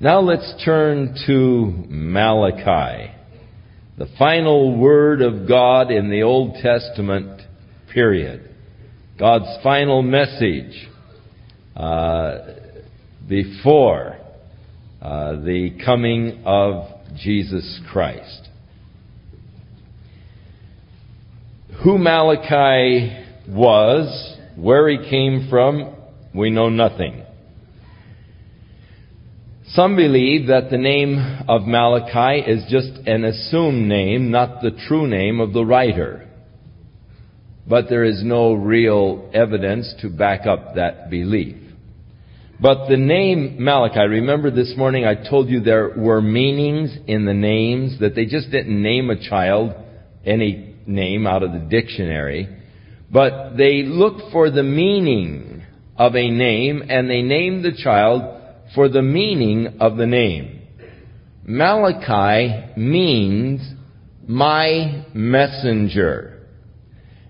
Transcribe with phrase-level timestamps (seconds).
[0.00, 3.10] Now let's turn to Malachi,
[3.98, 7.42] the final word of God in the Old Testament
[7.92, 8.48] period.
[9.18, 10.88] God's final message
[11.74, 12.38] uh,
[13.28, 14.18] before
[15.02, 16.84] uh, the coming of
[17.16, 18.48] Jesus Christ.
[21.82, 25.92] Who Malachi was, where he came from,
[26.32, 27.24] we know nothing.
[29.72, 35.06] Some believe that the name of Malachi is just an assumed name, not the true
[35.06, 36.26] name of the writer.
[37.66, 41.56] But there is no real evidence to back up that belief.
[42.58, 47.34] But the name Malachi, remember this morning I told you there were meanings in the
[47.34, 49.74] names, that they just didn't name a child
[50.24, 52.48] any name out of the dictionary,
[53.12, 55.62] but they looked for the meaning
[55.98, 58.37] of a name and they named the child
[58.74, 60.62] for the meaning of the name.
[61.44, 63.60] Malachi means
[64.26, 66.46] my messenger.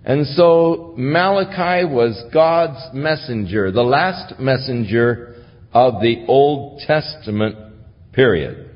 [0.04, 5.36] And so Malachi was God's messenger, the last messenger
[5.72, 7.56] of the Old Testament
[8.12, 8.70] period.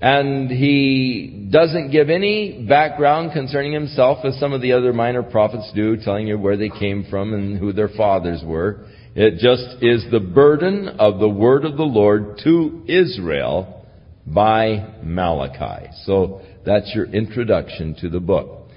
[0.00, 5.72] And he doesn't give any background concerning himself as some of the other minor prophets
[5.74, 8.86] do, telling you where they came from and who their fathers were.
[9.14, 13.86] It just is the burden of the word of the Lord to Israel
[14.26, 15.88] by Malachi.
[16.04, 18.68] So that's your introduction to the book.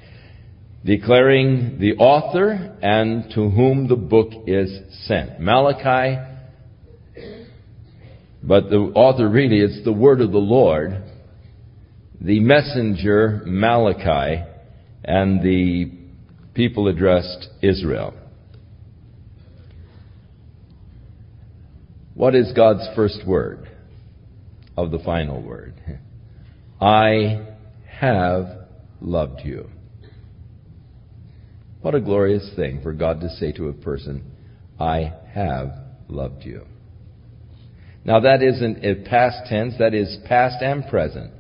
[0.84, 5.40] Declaring the author and to whom the book is sent.
[5.40, 6.20] Malachi,
[8.42, 11.04] but the author really, it's the word of the Lord,
[12.20, 14.44] the messenger Malachi,
[15.04, 15.92] and the
[16.56, 18.16] people addressed Israel.
[22.14, 23.70] What is God's first word
[24.76, 25.74] of the final word?
[26.80, 27.56] I
[28.00, 28.46] have
[29.00, 29.70] loved you.
[31.82, 34.24] What a glorious thing for God to say to a person,
[34.80, 35.72] I have
[36.10, 36.66] loved you.
[38.04, 41.32] Now that isn't a past tense, that is past and present.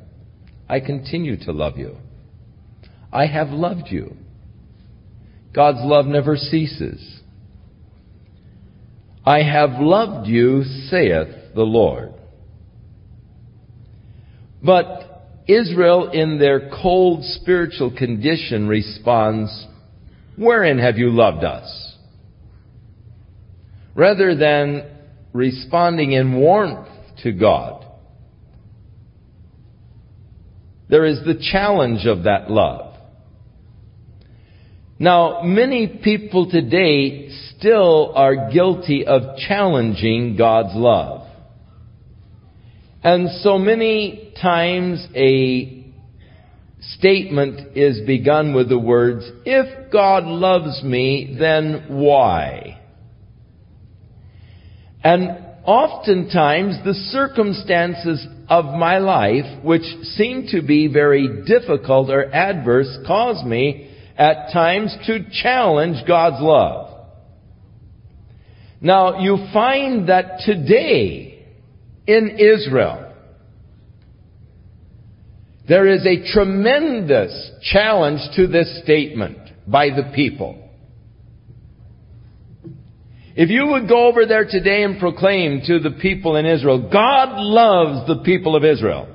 [0.70, 1.98] I continue to love you.
[3.12, 4.16] I have loved you.
[5.54, 7.21] God's love never ceases.
[9.26, 12.14] I have loved you, saith the Lord.
[14.64, 19.68] But Israel, in their cold spiritual condition, responds,
[20.38, 21.96] Wherein have you loved us?
[23.94, 24.86] Rather than
[25.34, 26.88] responding in warmth
[27.24, 27.86] to God.
[30.90, 32.91] There is the challenge of that love.
[35.02, 41.28] Now, many people today still are guilty of challenging God's love.
[43.04, 45.92] And so many times a
[47.00, 52.80] statement is begun with the words, if God loves me, then why?
[55.04, 55.30] And
[55.66, 63.44] oftentimes the circumstances of my life, which seem to be very difficult or adverse, cause
[63.44, 66.88] me at times to challenge God's love.
[68.82, 71.46] Now, you find that today
[72.08, 73.14] in Israel,
[75.68, 80.58] there is a tremendous challenge to this statement by the people.
[83.36, 87.40] If you would go over there today and proclaim to the people in Israel, God
[87.40, 89.08] loves the people of Israel.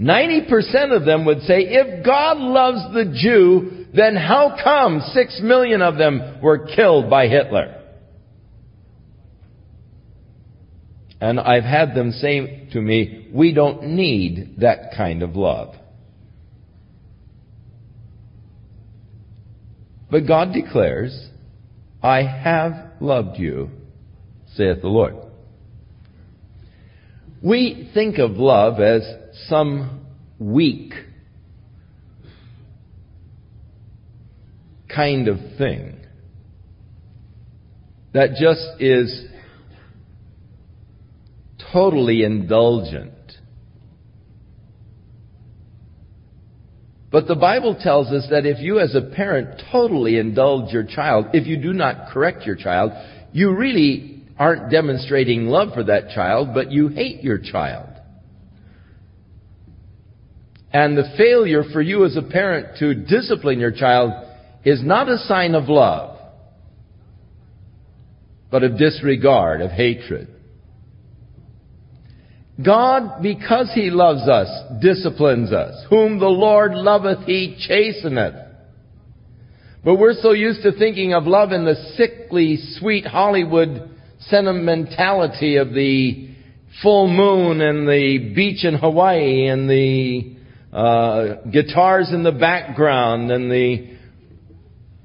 [0.00, 5.82] 90% of them would say, if God loves the Jew, then how come six million
[5.82, 7.74] of them were killed by Hitler?
[11.20, 15.74] And I've had them say to me, we don't need that kind of love.
[20.10, 21.28] But God declares,
[22.02, 23.70] I have loved you,
[24.54, 25.16] saith the Lord.
[27.42, 29.02] We think of love as
[29.46, 30.06] some
[30.38, 30.92] weak
[34.94, 35.98] kind of thing
[38.12, 39.26] that just is
[41.72, 43.12] totally indulgent.
[47.10, 51.26] But the Bible tells us that if you as a parent totally indulge your child,
[51.32, 52.92] if you do not correct your child,
[53.32, 57.88] you really aren't demonstrating love for that child, but you hate your child.
[60.72, 64.12] And the failure for you as a parent to discipline your child
[64.64, 66.18] is not a sign of love.
[68.50, 70.28] but of disregard, of hatred.
[72.64, 74.48] God, because He loves us,
[74.80, 75.84] disciplines us.
[75.90, 78.46] Whom the Lord loveth, He chasteneth.
[79.84, 85.72] But we're so used to thinking of love in the sickly, sweet Hollywood sentimentality of
[85.72, 86.30] the
[86.82, 90.37] full moon and the beach in Hawaii and the
[90.78, 93.96] uh, guitars in the background and the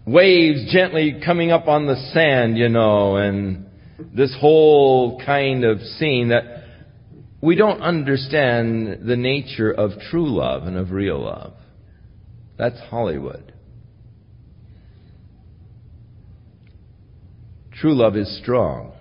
[0.06, 3.66] waves gently coming up on the sand, you know, and
[4.14, 6.44] this whole kind of scene that
[7.42, 11.54] we don't understand the nature of true love and of real love.
[12.56, 13.52] That's Hollywood.
[17.74, 18.94] True love is strong.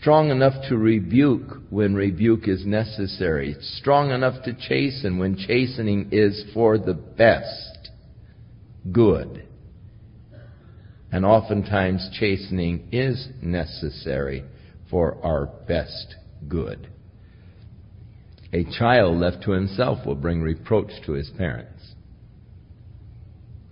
[0.00, 3.56] Strong enough to rebuke when rebuke is necessary.
[3.60, 7.90] Strong enough to chasten when chastening is for the best
[8.90, 9.46] good.
[11.12, 14.44] And oftentimes chastening is necessary
[14.90, 16.16] for our best
[16.48, 16.88] good.
[18.52, 21.94] A child left to himself will bring reproach to his parents,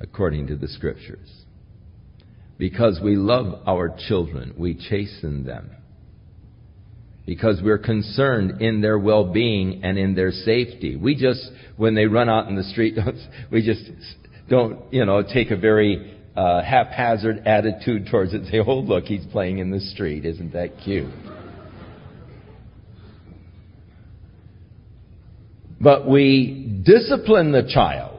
[0.00, 1.44] according to the scriptures.
[2.58, 5.70] Because we love our children, we chasten them.
[7.24, 10.96] Because we're concerned in their well-being and in their safety.
[10.96, 12.98] We just, when they run out in the street,
[13.52, 13.82] we just
[14.48, 18.46] don't, you know, take a very uh, haphazard attitude towards it.
[18.50, 20.24] Say, oh, look, he's playing in the street.
[20.24, 21.10] Isn't that cute?
[25.80, 28.11] But we discipline the child.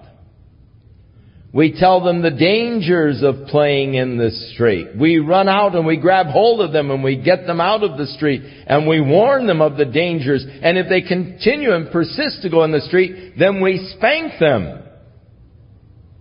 [1.53, 4.97] We tell them the dangers of playing in the street.
[4.99, 7.95] We run out and we grab hold of them and we get them out of
[7.95, 10.43] the street and we warn them of the dangers.
[10.47, 14.81] And if they continue and persist to go in the street, then we spank them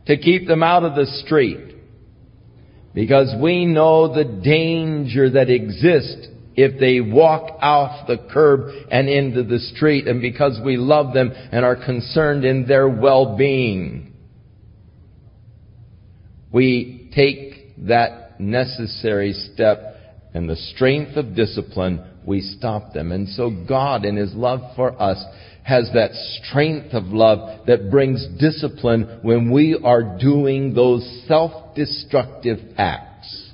[0.07, 1.77] to keep them out of the street.
[2.93, 9.45] Because we know the danger that exists if they walk off the curb and into
[9.45, 14.12] the street and because we love them and are concerned in their well-being.
[16.53, 19.97] We take that necessary step
[20.35, 23.13] and the strength of discipline, we stop them.
[23.13, 25.23] And so God in His love for us
[25.65, 33.51] has that strength of love that brings discipline when we are doing those self-destructive acts.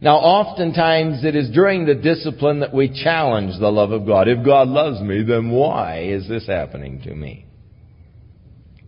[0.00, 4.28] Now oftentimes it is during the discipline that we challenge the love of God.
[4.28, 7.46] If God loves me, then why is this happening to me?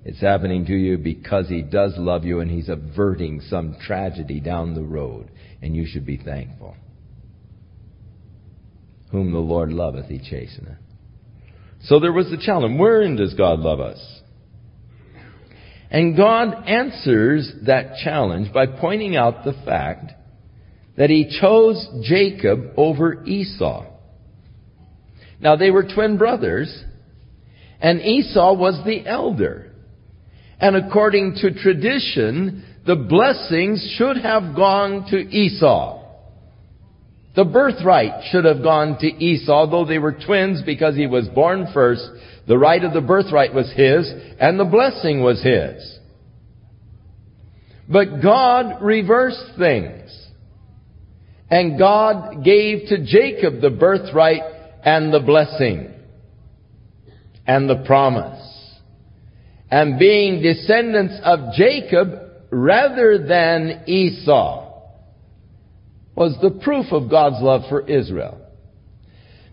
[0.08, 4.74] It's happening to you because He does love you and He's averting some tragedy down
[4.74, 5.32] the road.
[5.60, 6.76] And you should be thankful.
[9.10, 10.78] Whom the Lord loveth, He chasteneth.
[11.82, 12.78] So there was the challenge.
[12.78, 13.98] Wherein does God love us?
[15.90, 20.12] And God answers that challenge by pointing out the fact
[20.96, 23.86] that He chose Jacob over Esau.
[25.40, 26.84] Now they were twin brothers,
[27.80, 29.65] and Esau was the elder.
[30.60, 36.02] And according to tradition, the blessings should have gone to Esau.
[37.34, 41.68] The birthright should have gone to Esau, though they were twins because he was born
[41.74, 42.08] first.
[42.48, 44.10] The right of the birthright was his,
[44.40, 45.98] and the blessing was his.
[47.88, 50.10] But God reversed things.
[51.50, 54.42] And God gave to Jacob the birthright
[54.84, 55.92] and the blessing
[57.46, 58.42] and the promise.
[59.70, 62.08] And being descendants of Jacob
[62.50, 64.64] rather than Esau
[66.14, 68.40] was the proof of God's love for Israel.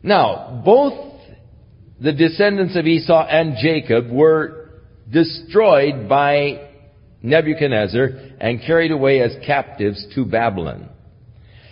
[0.01, 1.13] Now, both
[1.99, 4.69] the descendants of Esau and Jacob were
[5.11, 6.69] destroyed by
[7.21, 10.89] Nebuchadnezzar and carried away as captives to Babylon.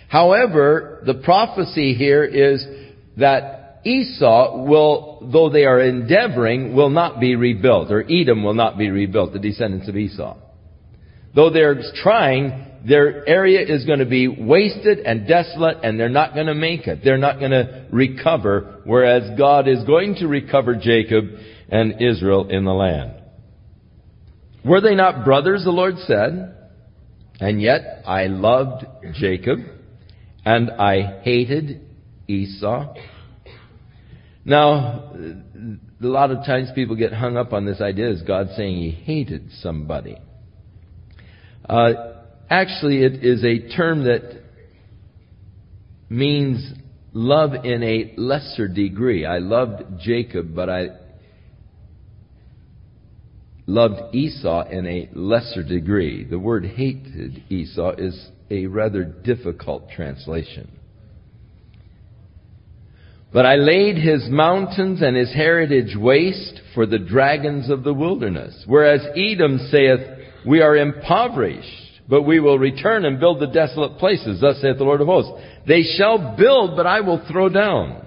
[0.08, 2.66] However, the prophecy here is
[3.16, 8.78] that Esau will, though they are endeavoring, will not be rebuilt, or Edom will not
[8.78, 10.36] be rebuilt, the descendants of Esau.
[11.34, 16.34] Though they're trying, their area is going to be wasted and desolate and they're not
[16.34, 17.00] going to make it.
[17.02, 21.24] They're not going to recover, whereas God is going to recover Jacob
[21.68, 23.14] and Israel in the land.
[24.64, 26.56] Were they not brothers, the Lord said?
[27.40, 28.84] And yet I loved
[29.14, 29.58] Jacob
[30.44, 31.80] and I hated
[32.28, 32.94] Esau.
[34.44, 35.14] Now,
[36.02, 38.90] a lot of times people get hung up on this idea as God saying he
[38.90, 40.18] hated somebody.
[41.68, 42.12] Uh,
[42.52, 44.42] Actually, it is a term that
[46.10, 46.62] means
[47.14, 49.24] love in a lesser degree.
[49.24, 50.88] I loved Jacob, but I
[53.66, 56.24] loved Esau in a lesser degree.
[56.24, 60.70] The word hated Esau is a rather difficult translation.
[63.32, 68.64] But I laid his mountains and his heritage waste for the dragons of the wilderness.
[68.66, 70.00] Whereas Edom saith,
[70.46, 74.40] We are impoverished, but we will return and build the desolate places.
[74.40, 75.32] Thus saith the Lord of hosts.
[75.66, 78.06] They shall build, but I will throw down.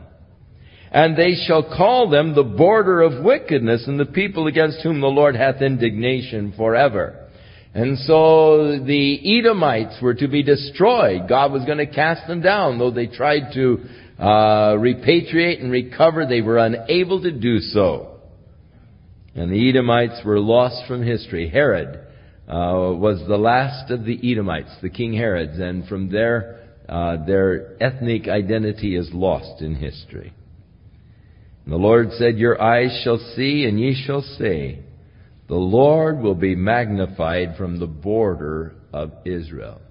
[0.91, 5.08] And they shall call them the border of wickedness and the people against whom the
[5.08, 7.27] Lord hath indignation forever.
[7.74, 11.27] And so the Edomites were to be destroyed.
[11.27, 13.79] God was going to cast them down, though they tried to
[14.19, 18.19] uh, repatriate and recover, they were unable to do so.
[19.36, 21.50] And the Edomites were lost from history.
[21.50, 22.00] Herod
[22.48, 27.81] uh, was the last of the Edomites, the King Herods, and from there, uh, their
[27.84, 30.34] ethnic identity is lost in history.
[31.65, 34.79] And the Lord said, Your eyes shall see, and ye shall say,
[35.48, 39.81] The Lord will be magnified from the border of Israel.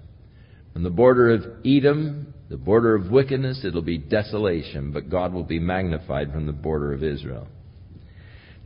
[0.73, 5.45] From the border of Edom the border of wickedness, it'll be desolation, but God will
[5.45, 7.49] be magnified from the border of Israel.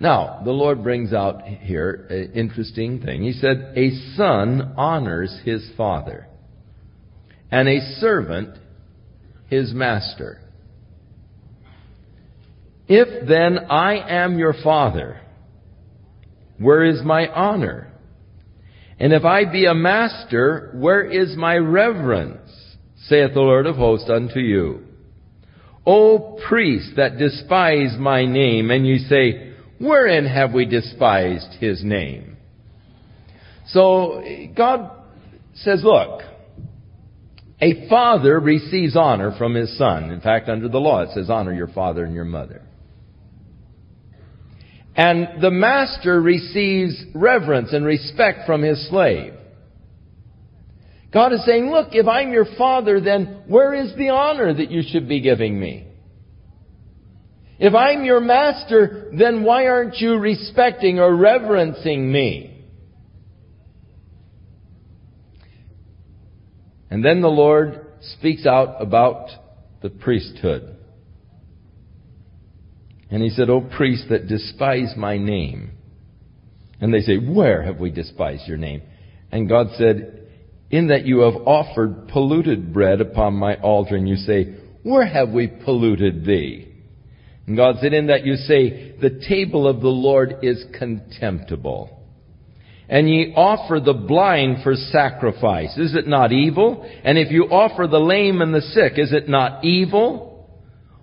[0.00, 3.22] Now, the Lord brings out here an interesting thing.
[3.22, 6.26] He said, A son honors his father,
[7.50, 8.58] and a servant
[9.48, 10.40] his master.
[12.86, 15.20] If then I am your father,
[16.58, 17.92] where is my honor?
[18.98, 22.50] And if I be a master, where is my reverence?
[23.06, 24.84] Saith the Lord of hosts unto you.
[25.86, 32.36] O priests that despise my name, and you say, Wherein have we despised his name?
[33.68, 34.22] So
[34.56, 34.90] God
[35.54, 36.22] says, Look,
[37.60, 40.10] a father receives honor from his son.
[40.10, 42.62] In fact, under the law it says, Honor your father and your mother.
[44.94, 49.34] And the master receives reverence and respect from his slave.
[51.12, 54.82] God is saying, look, if I'm your father, then where is the honor that you
[54.86, 55.86] should be giving me?
[57.58, 62.66] If I'm your master, then why aren't you respecting or reverencing me?
[66.90, 69.28] And then the Lord speaks out about
[69.82, 70.76] the priesthood.
[73.10, 75.70] And he said, O priests that despise my name.
[76.80, 78.82] And they say, Where have we despised your name?
[79.32, 80.27] And God said,
[80.70, 85.30] in that you have offered polluted bread upon my altar, and you say, Where have
[85.30, 86.68] we polluted thee?
[87.46, 91.94] And God said, In that you say, The table of the Lord is contemptible.
[92.90, 95.76] And ye offer the blind for sacrifice.
[95.76, 96.90] Is it not evil?
[97.04, 100.48] And if you offer the lame and the sick, is it not evil?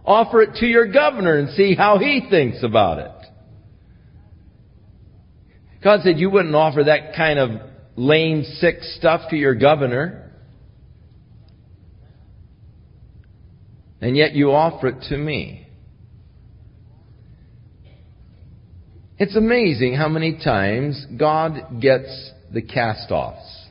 [0.03, 3.11] Offer it to your governor and see how he thinks about it.
[5.83, 7.51] God said you wouldn't offer that kind of
[7.95, 10.31] lame, sick stuff to your governor,
[14.01, 15.67] and yet you offer it to me.
[19.17, 23.65] It's amazing how many times God gets the cast offs.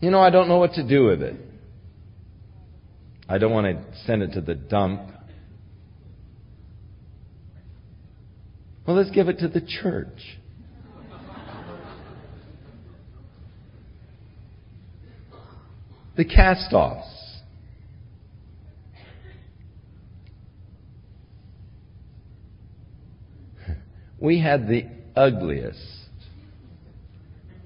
[0.00, 1.36] You know, I don't know what to do with it.
[3.28, 5.10] I don't want to send it to the dump.
[8.86, 10.38] Well, let's give it to the church.
[16.16, 17.12] The cast offs.
[24.18, 25.78] We had the ugliest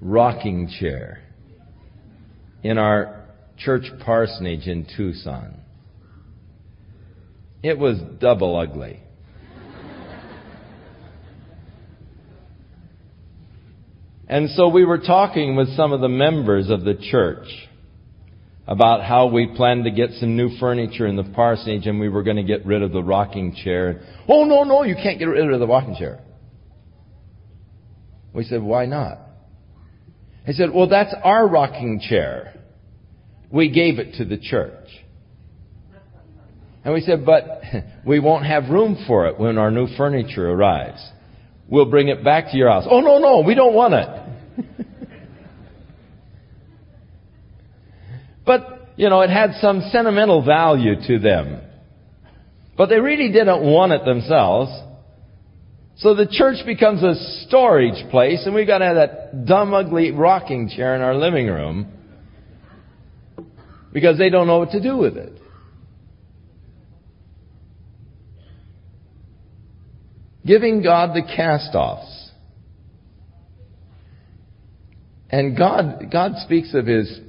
[0.01, 1.21] rocking chair
[2.61, 3.25] in our
[3.57, 5.57] church parsonage in Tucson.
[7.63, 8.99] It was double ugly.
[14.27, 17.47] And so we were talking with some of the members of the church
[18.67, 22.23] about how we planned to get some new furniture in the parsonage and we were
[22.23, 24.01] going to get rid of the rocking chair.
[24.27, 26.21] Oh, no, no, you can't get rid of the rocking chair.
[28.33, 29.19] We said, why not?
[30.45, 32.53] He said, well, that's our rocking chair.
[33.51, 34.87] We gave it to the church.
[36.83, 37.61] And we said, but
[38.05, 41.05] we won't have room for it when our new furniture arrives.
[41.67, 42.85] We'll bring it back to your house.
[42.89, 44.80] Oh, no, no, we don't want it.
[48.45, 51.61] But, you know, it had some sentimental value to them.
[52.77, 54.71] But they really didn't want it themselves.
[55.97, 60.11] So the church becomes a storage place, and we've got to have that dumb, ugly
[60.11, 61.87] rocking chair in our living room
[63.93, 65.41] because they don't know what to do with it.
[70.45, 72.31] giving God the cast-offs.
[75.29, 77.19] And God, God speaks of his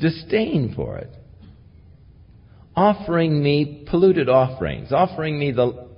[0.00, 1.10] disdain for it.
[2.76, 5.88] Offering me polluted offerings, offering me the,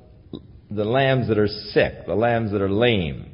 [0.70, 3.30] the lambs that are sick, the lambs that are lame,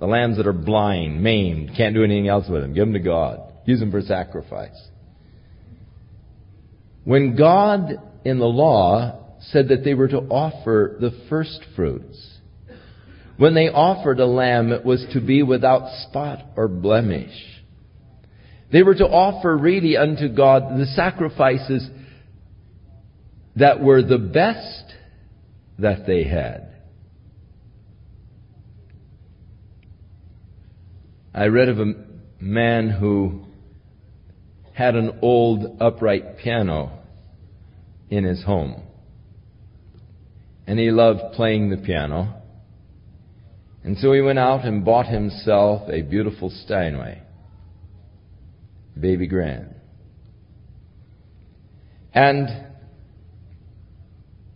[0.00, 2.74] the lambs that are blind, maimed, can't do anything else with them.
[2.74, 3.40] Give them to God.
[3.64, 4.88] Use them for sacrifice.
[7.04, 7.92] When God
[8.24, 12.38] in the law said that they were to offer the first fruits,
[13.36, 17.32] when they offered a lamb, it was to be without spot or blemish.
[18.72, 21.88] They were to offer really unto God the sacrifices
[23.56, 24.94] that were the best
[25.78, 26.68] that they had.
[31.34, 31.94] I read of a
[32.38, 33.44] man who
[34.72, 36.98] had an old upright piano
[38.08, 38.82] in his home.
[40.66, 42.34] And he loved playing the piano.
[43.82, 47.22] And so he went out and bought himself a beautiful Steinway
[49.00, 49.74] baby grand.
[52.12, 52.48] And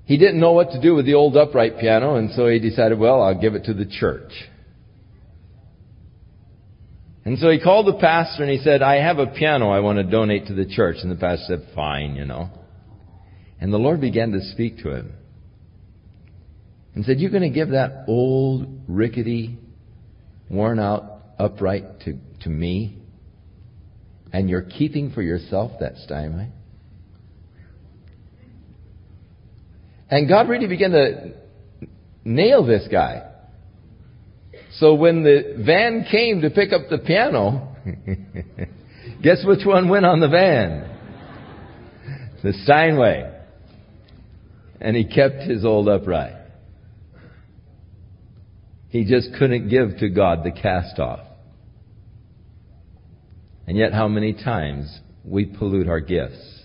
[0.05, 2.99] he didn't know what to do with the old upright piano, and so he decided,
[2.99, 4.33] well, I'll give it to the church.
[7.25, 9.97] And so he called the pastor and he said, I have a piano I want
[9.97, 10.97] to donate to the church.
[11.01, 12.51] And the pastor said, fine, you know.
[13.61, 15.15] And the Lord began to speak to him
[16.95, 19.59] and said, You're going to give that old, rickety,
[20.51, 22.99] worn out upright to, to me?
[24.35, 26.49] And you're keeping for yourself that Steinway?
[30.11, 31.35] And God really began to
[32.25, 33.31] nail this guy.
[34.79, 37.77] So when the van came to pick up the piano,
[39.23, 40.91] guess which one went on the van?
[42.43, 43.33] The Steinway.
[44.81, 46.35] And he kept his old upright.
[48.89, 51.21] He just couldn't give to God the cast off.
[53.67, 56.63] And yet, how many times we pollute our gifts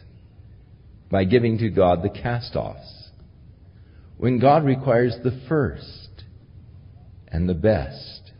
[1.09, 3.09] by giving to God the cast offs
[4.17, 6.09] when God requires the first
[7.29, 8.31] and the best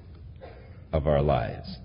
[0.92, 1.78] of our lives.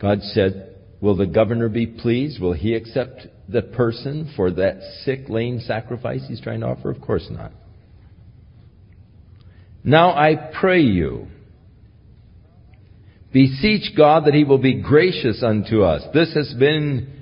[0.00, 2.40] God said, Will the governor be pleased?
[2.40, 6.90] Will he accept the person for that sick, lame sacrifice he's trying to offer?
[6.90, 7.52] Of course not.
[9.82, 11.26] Now I pray you,
[13.32, 16.02] Beseech God that He will be gracious unto us.
[16.12, 17.12] This has been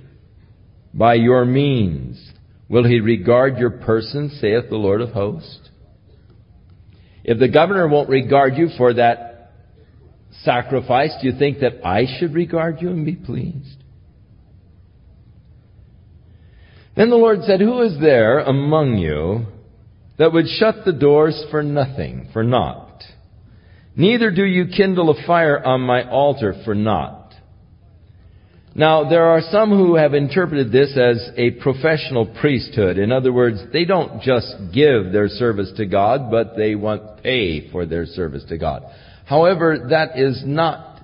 [0.92, 2.32] by your means.
[2.68, 5.68] Will He regard your person, saith the Lord of hosts?
[7.22, 9.52] If the governor won't regard you for that
[10.42, 13.76] sacrifice, do you think that I should regard you and be pleased?
[16.96, 19.46] Then the Lord said, Who is there among you
[20.18, 22.89] that would shut the doors for nothing, for naught?
[23.96, 27.34] Neither do you kindle a fire on my altar for naught.
[28.74, 32.98] Now, there are some who have interpreted this as a professional priesthood.
[32.98, 37.70] In other words, they don't just give their service to God, but they want pay
[37.72, 38.84] for their service to God.
[39.26, 41.00] However, that is not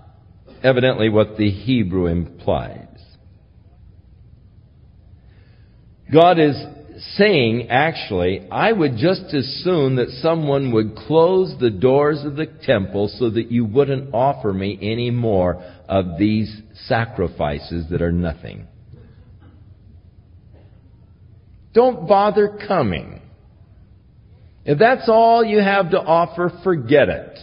[0.63, 2.87] evidently what the Hebrew implies.
[6.13, 6.57] God is
[7.17, 12.47] saying, actually, I would just as soon that someone would close the doors of the
[12.47, 18.67] temple so that you wouldn't offer me any more of these sacrifices that are nothing.
[21.75, 23.21] Don't bother coming.
[24.65, 27.39] If that's all you have to offer, forget it.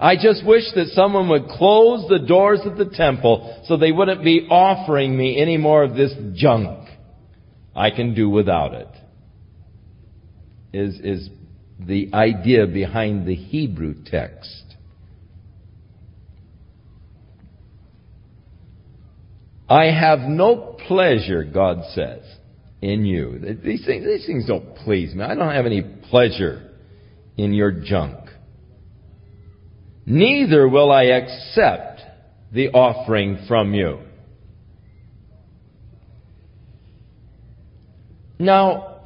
[0.00, 4.24] I just wish that someone would close the doors of the temple so they wouldn't
[4.24, 6.89] be offering me any more of this junk.
[7.74, 8.88] I can do without it.
[10.72, 11.30] Is, is
[11.78, 14.64] the idea behind the Hebrew text.
[19.68, 22.24] I have no pleasure, God says,
[22.82, 23.56] in you.
[23.62, 25.22] These things, these things don't please me.
[25.22, 26.70] I don't have any pleasure
[27.36, 28.18] in your junk.
[30.06, 32.00] Neither will I accept
[32.52, 34.00] the offering from you.
[38.40, 39.02] Now,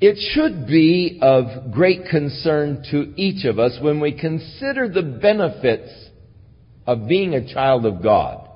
[0.00, 5.90] it should be of great concern to each of us when we consider the benefits
[6.84, 8.48] of being a child of God.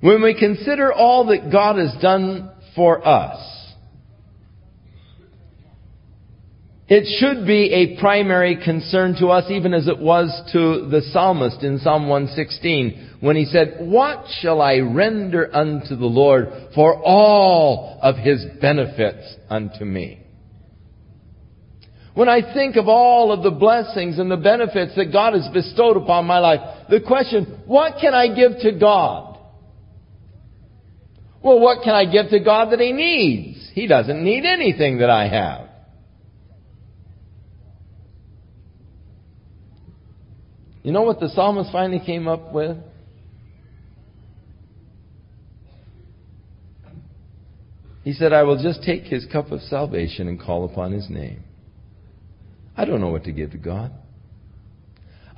[0.00, 3.57] When we consider all that God has done for us.
[6.88, 11.62] It should be a primary concern to us, even as it was to the psalmist
[11.62, 17.98] in Psalm 116, when he said, What shall I render unto the Lord for all
[18.02, 20.24] of his benefits unto me?
[22.18, 25.96] when I think of all of the blessings and the benefits that God has bestowed
[25.96, 26.58] upon my life,
[26.90, 29.38] the question, what can I give to God?
[31.40, 33.70] Well, what can I give to God that He needs?
[33.72, 35.67] He doesn't need anything that I have.
[40.82, 42.76] You know what the psalmist finally came up with?
[48.04, 51.44] He said, I will just take his cup of salvation and call upon his name.
[52.76, 53.92] I don't know what to give to God.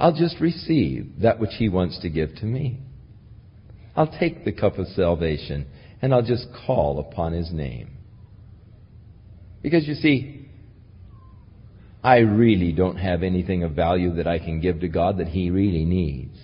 [0.00, 2.78] I'll just receive that which He wants to give to me.
[3.94, 5.66] I'll take the cup of salvation
[6.00, 7.98] and I'll just call upon His name.
[9.62, 10.39] Because you see,
[12.02, 15.50] I really don't have anything of value that I can give to God that He
[15.50, 16.36] really needs.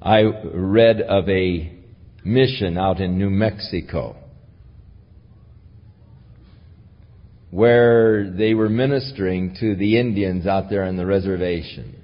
[0.00, 1.72] I read of a
[2.24, 4.16] mission out in New Mexico
[7.50, 11.96] where they were ministering to the Indians out there on the reservation.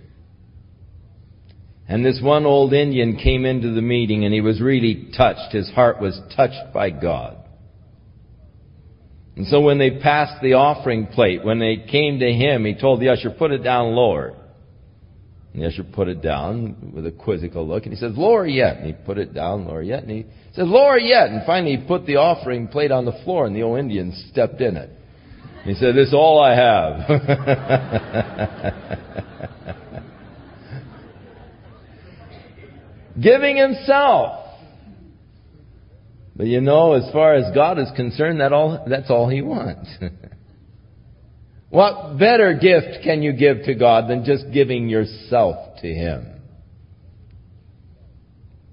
[1.88, 5.52] And this one old Indian came into the meeting and he was really touched.
[5.52, 7.37] His heart was touched by God.
[9.38, 13.00] And so when they passed the offering plate, when they came to him, he told
[13.00, 14.34] the usher, put it down lower.
[15.52, 18.78] And the usher put it down with a quizzical look and he says, lower yet.
[18.78, 20.02] And he put it down lower yet.
[20.02, 21.28] And he says, lower yet.
[21.28, 24.60] And finally he put the offering plate on the floor and the old Indian stepped
[24.60, 24.90] in it.
[25.62, 27.08] He said, This is all I have.
[33.22, 34.47] Giving himself.
[36.38, 39.90] But you know, as far as God is concerned, that all, that's all he wants.
[41.68, 46.40] what better gift can you give to God than just giving yourself to him?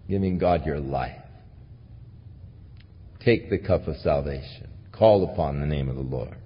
[0.08, 1.20] Giving God your life.
[3.22, 4.70] Take the cup of salvation.
[4.92, 6.38] Call upon the name of the Lord.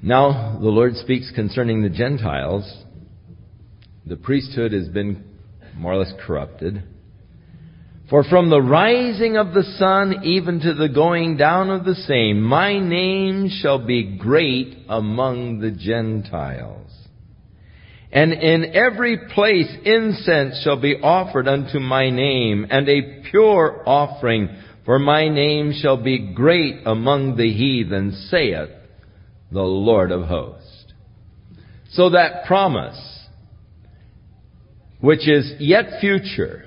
[0.00, 2.82] Now, the Lord speaks concerning the Gentiles.
[4.06, 5.31] The priesthood has been
[5.76, 6.82] more or less corrupted.
[8.10, 12.42] For from the rising of the sun even to the going down of the same,
[12.42, 16.90] my name shall be great among the Gentiles.
[18.12, 24.50] And in every place incense shall be offered unto my name, and a pure offering,
[24.84, 28.68] for my name shall be great among the heathen, saith
[29.50, 30.84] the Lord of hosts.
[31.92, 33.00] So that promise,
[35.02, 36.64] which is yet future,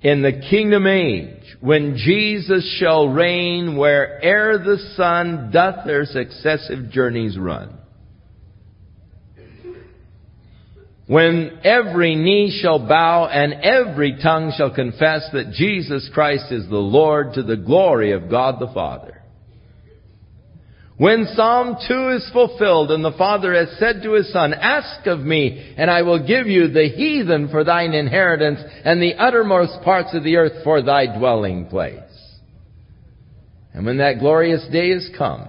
[0.00, 7.36] in the kingdom age, when Jesus shall reign where'er the sun doth their successive journeys
[7.36, 7.76] run.
[11.08, 16.76] When every knee shall bow and every tongue shall confess that Jesus Christ is the
[16.76, 19.11] Lord to the glory of God the Father.
[20.98, 25.20] When Psalm 2 is fulfilled and the Father has said to his Son, Ask of
[25.20, 30.10] me, and I will give you the heathen for thine inheritance and the uttermost parts
[30.14, 31.98] of the earth for thy dwelling place.
[33.72, 35.48] And when that glorious day is come,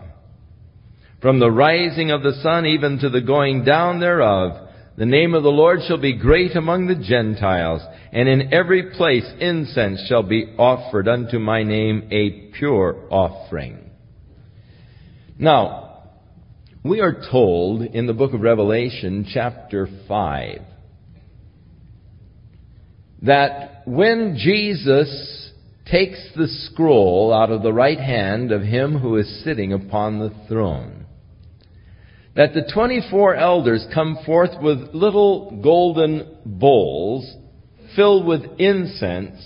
[1.21, 5.43] from the rising of the sun even to the going down thereof, the name of
[5.43, 7.81] the Lord shall be great among the Gentiles,
[8.13, 13.82] and in every place incense shall be offered unto my name a pure offering.
[15.43, 16.03] Now,
[16.85, 20.61] we are told in the book of Revelation, chapter 5,
[23.23, 25.51] that when Jesus
[25.85, 30.33] takes the scroll out of the right hand of him who is sitting upon the
[30.47, 31.07] throne,
[32.37, 37.29] that the 24 elders come forth with little golden bowls
[37.97, 39.43] filled with incense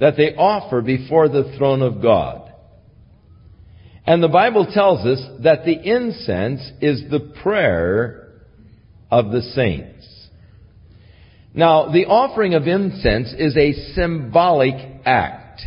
[0.00, 2.49] that they offer before the throne of God.
[4.10, 8.32] And the Bible tells us that the incense is the prayer
[9.08, 10.04] of the saints.
[11.54, 15.62] Now, the offering of incense is a symbolic act.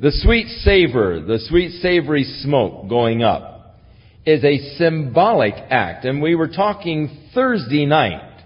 [0.00, 3.78] The sweet savor, the sweet savory smoke going up
[4.24, 6.04] is a symbolic act.
[6.06, 8.42] And we were talking Thursday night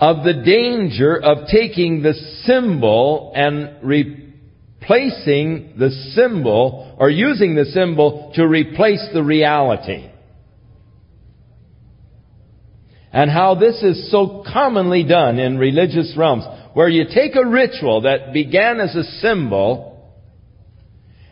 [0.00, 4.24] of the danger of taking the symbol and re-
[4.80, 10.10] placing the symbol or using the symbol to replace the reality.
[13.12, 18.02] And how this is so commonly done in religious realms, where you take a ritual
[18.02, 19.88] that began as a symbol,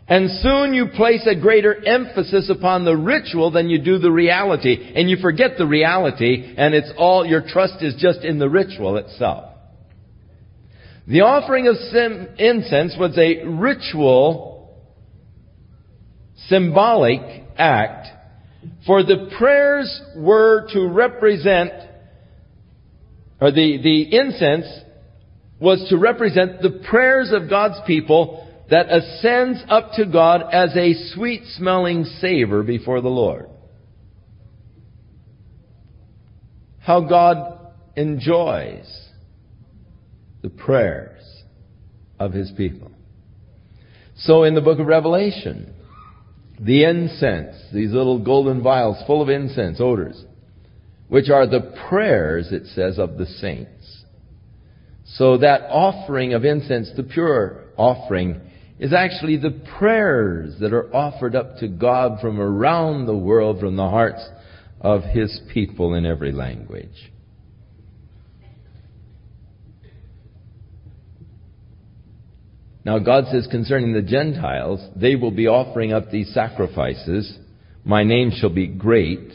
[0.07, 4.93] and soon you place a greater emphasis upon the ritual than you do the reality,
[4.95, 8.97] and you forget the reality, and it's all, your trust is just in the ritual
[8.97, 9.53] itself.
[11.07, 11.75] The offering of
[12.37, 14.77] incense was a ritual,
[16.47, 17.21] symbolic
[17.57, 18.07] act,
[18.85, 21.71] for the prayers were to represent,
[23.39, 24.65] or the, the incense
[25.61, 30.93] was to represent the prayers of God's people that ascends up to God as a
[31.13, 33.49] sweet smelling savor before the Lord.
[36.79, 38.85] How God enjoys
[40.41, 41.21] the prayers
[42.19, 42.91] of His people.
[44.15, 45.73] So in the book of Revelation,
[46.59, 50.23] the incense, these little golden vials full of incense, odors,
[51.07, 54.03] which are the prayers, it says, of the saints.
[55.05, 58.41] So that offering of incense, the pure offering,
[58.79, 63.75] is actually the prayers that are offered up to God from around the world, from
[63.75, 64.23] the hearts
[64.81, 67.11] of His people in every language.
[72.87, 77.37] Now, God says concerning the Gentiles, they will be offering up these sacrifices.
[77.83, 79.33] My name shall be great.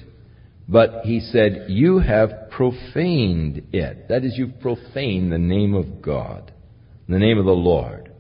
[0.67, 4.09] But he said, You have profaned it.
[4.09, 6.51] That is, you've profaned the name of God,
[7.07, 8.11] the name of the Lord.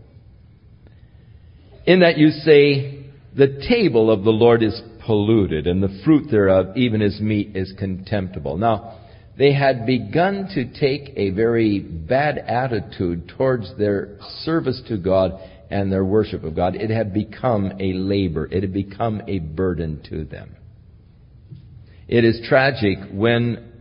[1.86, 6.76] In that you say, The table of the Lord is polluted, and the fruit thereof,
[6.76, 8.58] even his meat, is contemptible.
[8.58, 8.98] Now,
[9.36, 15.40] they had begun to take a very bad attitude towards their service to God
[15.70, 16.74] and their worship of God.
[16.74, 18.46] It had become a labor.
[18.46, 20.56] It had become a burden to them.
[22.08, 23.72] It is tragic when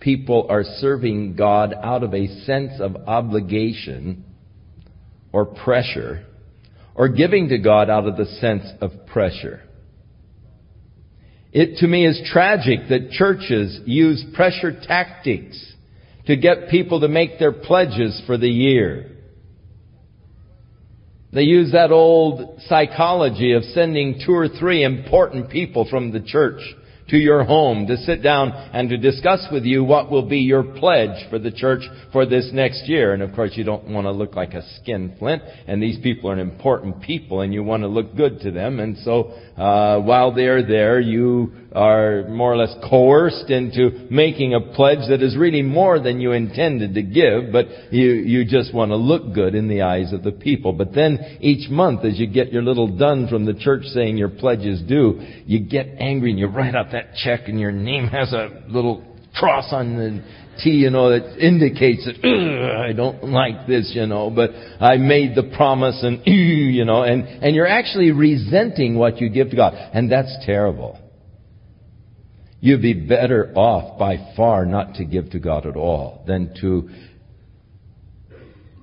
[0.00, 4.24] people are serving God out of a sense of obligation
[5.32, 6.26] or pressure,
[6.94, 9.62] or giving to God out of the sense of pressure.
[11.52, 15.72] It to me is tragic that churches use pressure tactics
[16.26, 19.10] to get people to make their pledges for the year.
[21.32, 26.60] They use that old psychology of sending two or three important people from the church
[27.08, 30.62] to your home to sit down and to discuss with you what will be your
[30.62, 33.12] pledge for the church for this next year.
[33.12, 36.34] And of course, you don't want to look like a skinflint, and these people are
[36.34, 38.80] an important people, and you want to look good to them.
[38.80, 44.60] And so, uh, while they're there, you are more or less coerced into making a
[44.60, 48.90] pledge that is really more than you intended to give, but you, you just want
[48.90, 50.72] to look good in the eyes of the people.
[50.72, 54.30] But then each month, as you get your little dun from the church saying your
[54.30, 58.06] pledge is due, you get angry and you write out that check and your name
[58.06, 60.22] has a little cross on the
[60.58, 62.24] T, you know, that indicates that
[62.88, 67.24] I don't like this, you know, but I made the promise and you know, and
[67.24, 70.98] and you're actually resenting what you give to God, and that's terrible.
[72.60, 76.88] You'd be better off by far not to give to God at all than to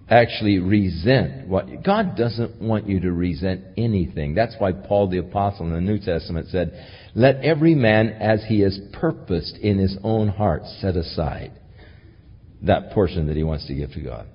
[0.10, 4.34] actually resent what God doesn't want you to resent anything.
[4.34, 8.62] That's why Paul the apostle in the New Testament said, "Let every man as he
[8.62, 11.52] has purposed in his own heart set aside
[12.62, 14.26] that portion that he wants to give to God."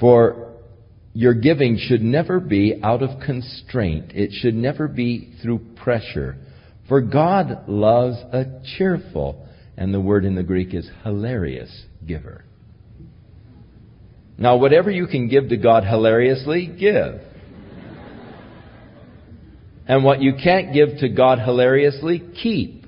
[0.00, 0.48] For
[1.14, 4.12] your giving should never be out of constraint.
[4.14, 6.36] It should never be through pressure
[6.92, 8.44] for God loves a
[8.76, 9.46] cheerful,
[9.78, 12.44] and the word in the Greek is hilarious giver.
[14.36, 17.20] Now, whatever you can give to God hilariously, give.
[19.86, 22.86] And what you can't give to God hilariously, keep.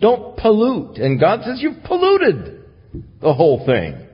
[0.00, 0.98] Don't pollute.
[0.98, 2.64] And God says you've polluted
[3.20, 4.06] the whole thing.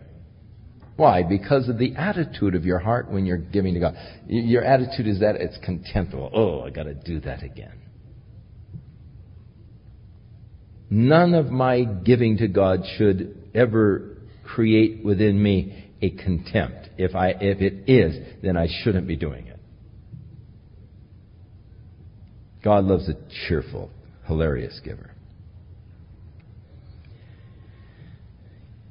[0.97, 1.23] Why?
[1.23, 3.95] Because of the attitude of your heart when you're giving to God.
[4.27, 6.31] Your attitude is that it's contemptible.
[6.33, 7.81] Oh, I gotta do that again.
[10.91, 16.91] None of my giving to God should ever create within me a contempt.
[16.99, 19.52] If I, if it is, then I shouldn't be doing it.
[22.63, 23.15] God loves a
[23.49, 23.91] cheerful,
[24.27, 25.11] hilarious giver.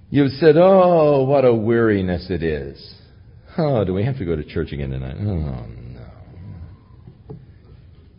[0.10, 2.96] You've said, oh, what a weariness it is.
[3.58, 5.16] Oh, do we have to go to church again tonight?
[5.20, 5.66] Oh, no.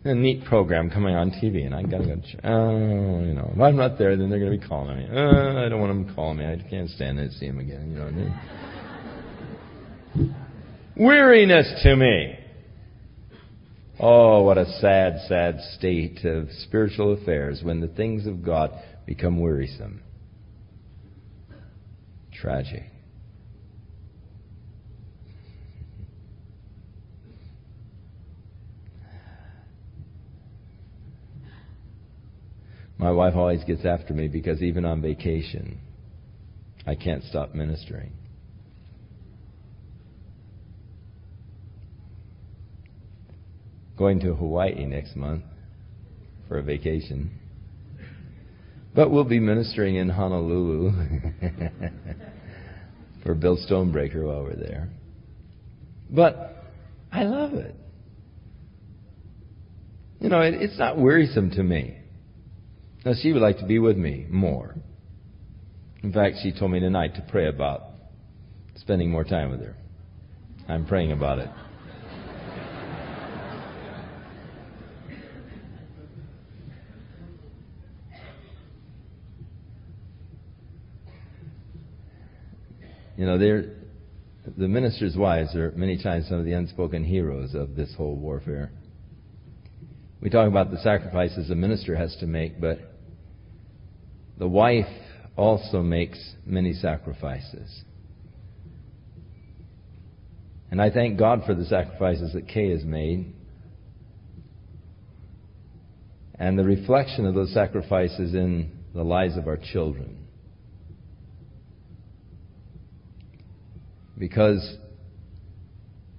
[0.05, 2.15] a neat program coming on TV, and I gotta go.
[2.15, 5.07] Ch- oh, you know, if I'm not there, then they're gonna be calling me.
[5.09, 6.45] Uh, I don't want them to call me.
[6.45, 7.31] I can't stand it.
[7.33, 7.91] See them again.
[7.91, 8.15] You know what I
[10.25, 10.35] mean?
[10.97, 12.37] Weariness to me.
[14.05, 18.71] Oh, what a sad, sad state of spiritual affairs when the things of God
[19.05, 20.01] become wearisome.
[22.33, 22.83] Tragic.
[32.97, 35.79] My wife always gets after me because even on vacation,
[36.85, 38.11] I can't stop ministering.
[44.03, 45.45] Going to Hawaii next month
[46.49, 47.39] for a vacation.
[48.93, 50.91] But we'll be ministering in Honolulu
[53.23, 54.89] for Bill Stonebraker while we're there.
[56.09, 56.65] But
[57.13, 57.73] I love it.
[60.19, 61.97] You know, it, it's not wearisome to me.
[63.05, 64.75] Now, she would like to be with me more.
[66.03, 67.83] In fact, she told me tonight to pray about
[68.75, 69.77] spending more time with her.
[70.67, 71.47] I'm praying about it.
[83.15, 87.93] You know, the ministers' wives are many times some of the unspoken heroes of this
[87.95, 88.71] whole warfare.
[90.19, 92.79] We talk about the sacrifices a minister has to make, but
[94.37, 94.87] the wife
[95.35, 97.83] also makes many sacrifices.
[100.71, 103.33] And I thank God for the sacrifices that Kay has made.
[106.39, 110.27] And the reflection of those sacrifices in the lives of our children.
[114.23, 114.77] Because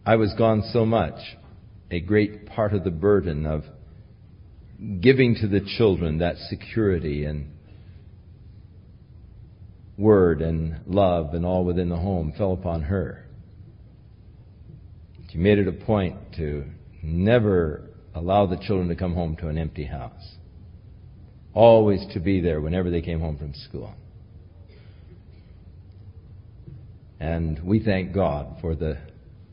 [0.04, 1.14] I was gone so much,
[1.90, 3.62] a great part of the burden of
[5.00, 7.50] giving to the children that security and
[9.96, 13.24] word and love and all within the home fell upon her.
[15.32, 16.66] She made it a point to
[17.02, 20.34] never allow the children to come home to an empty house.
[21.54, 23.94] Always to be there whenever they came home from school.
[27.20, 28.98] And we thank God for the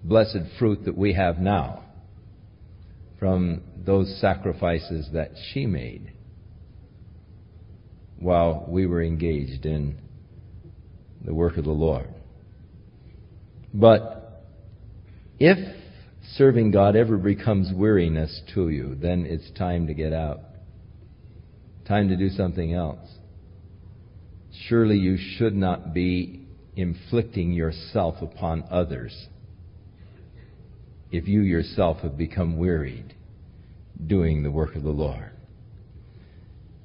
[0.04, 1.84] blessed fruit that we have now
[3.19, 6.12] from those sacrifices that she made
[8.19, 9.97] while we were engaged in
[11.24, 12.08] the work of the Lord.
[13.74, 14.43] But
[15.39, 15.58] if
[16.36, 20.39] serving God ever becomes weariness to you, then it's time to get out.
[21.88, 23.08] Time to do something else.
[24.67, 26.40] Surely you should not be
[26.75, 29.27] inflicting yourself upon others
[31.12, 33.13] if you yourself have become wearied
[34.07, 35.31] doing the work of the Lord.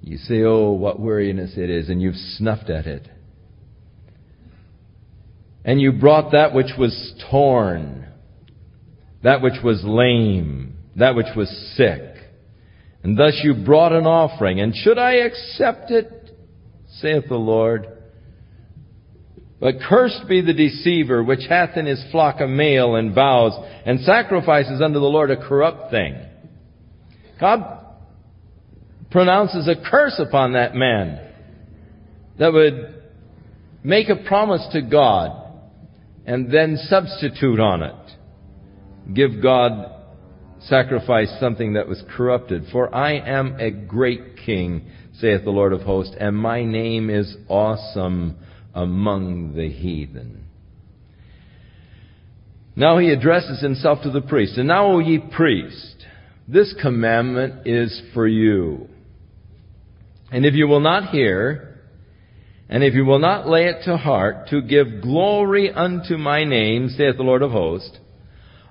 [0.02, 3.08] You say, Oh, what weariness it is, and you've snuffed at it.
[5.64, 8.06] And you brought that which was torn,
[9.22, 12.02] that which was lame, that which was sick.
[13.02, 14.60] And thus you brought an offering.
[14.60, 16.36] And should I accept it,
[17.00, 17.86] saith the Lord,
[19.58, 23.52] but cursed be the deceiver which hath in his flock a male and vows
[23.86, 26.18] and sacrifices unto the Lord a corrupt thing.
[27.40, 27.84] God
[29.10, 31.20] pronounces a curse upon that man
[32.38, 33.02] that would
[33.82, 35.42] make a promise to God
[36.26, 39.14] and then substitute on it.
[39.14, 39.92] Give God
[40.60, 42.64] sacrifice something that was corrupted.
[42.72, 47.36] For I am a great king, saith the Lord of hosts, and my name is
[47.48, 48.36] awesome
[48.76, 50.44] among the heathen.
[52.76, 54.58] Now he addresses himself to the priest.
[54.58, 56.04] And now, O ye priests,
[56.46, 58.88] this commandment is for you.
[60.30, 61.80] And if you will not hear,
[62.68, 66.90] and if you will not lay it to heart, to give glory unto my name,
[66.90, 67.98] saith the Lord of hosts,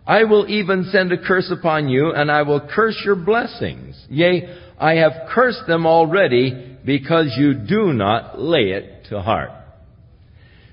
[0.05, 3.99] I will even send a curse upon you, and I will curse your blessings.
[4.07, 9.49] Yea, I have cursed them already, because you do not lay it to heart.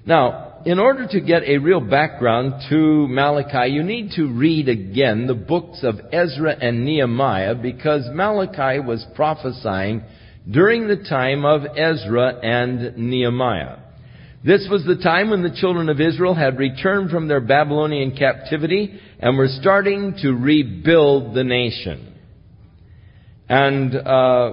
[0.04, 5.26] Now, in order to get a real background to Malachi, you need to read again
[5.26, 10.02] the books of Ezra and Nehemiah because Malachi was prophesying
[10.50, 13.78] during the time of Ezra and Nehemiah.
[14.44, 18.98] This was the time when the children of Israel had returned from their Babylonian captivity
[19.20, 22.12] and were starting to rebuild the nation.
[23.48, 24.52] And uh,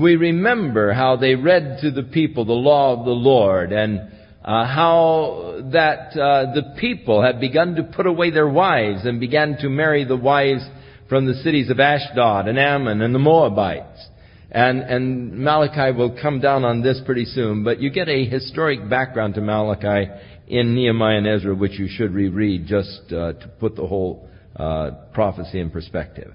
[0.00, 4.12] we remember how they read to the people the law of the Lord and
[4.44, 9.56] uh, how that uh, the people had begun to put away their wives and began
[9.58, 10.62] to marry the wives
[11.08, 14.08] from the cities of Ashdod and Ammon and the Moabites.
[14.50, 18.88] And, and Malachi will come down on this pretty soon, but you get a historic
[18.88, 20.10] background to Malachi
[20.46, 24.92] in Nehemiah and Ezra, which you should reread just uh, to put the whole uh,
[25.12, 26.32] prophecy in perspective.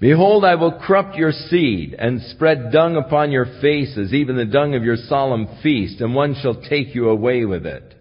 [0.00, 4.76] Behold, I will corrupt your seed and spread dung upon your faces, even the dung
[4.76, 7.94] of your solemn feast, and one shall take you away with it.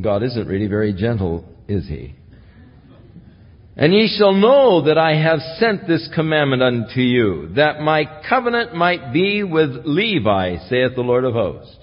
[0.00, 2.14] God isn't really very gentle, is he?
[3.76, 8.74] And ye shall know that I have sent this commandment unto you, that my covenant
[8.74, 11.78] might be with Levi, saith the Lord of hosts.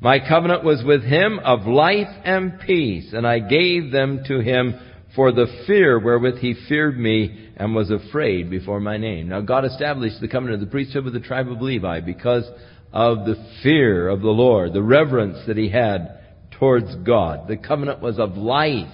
[0.00, 4.74] My covenant was with him of life and peace, and I gave them to him
[5.14, 9.28] for the fear wherewith he feared me and was afraid before my name.
[9.28, 12.48] Now God established the covenant of the priesthood with the tribe of Levi because
[12.92, 16.20] of the fear of the Lord, the reverence that he had
[16.58, 17.48] towards God.
[17.48, 18.92] The covenant was of life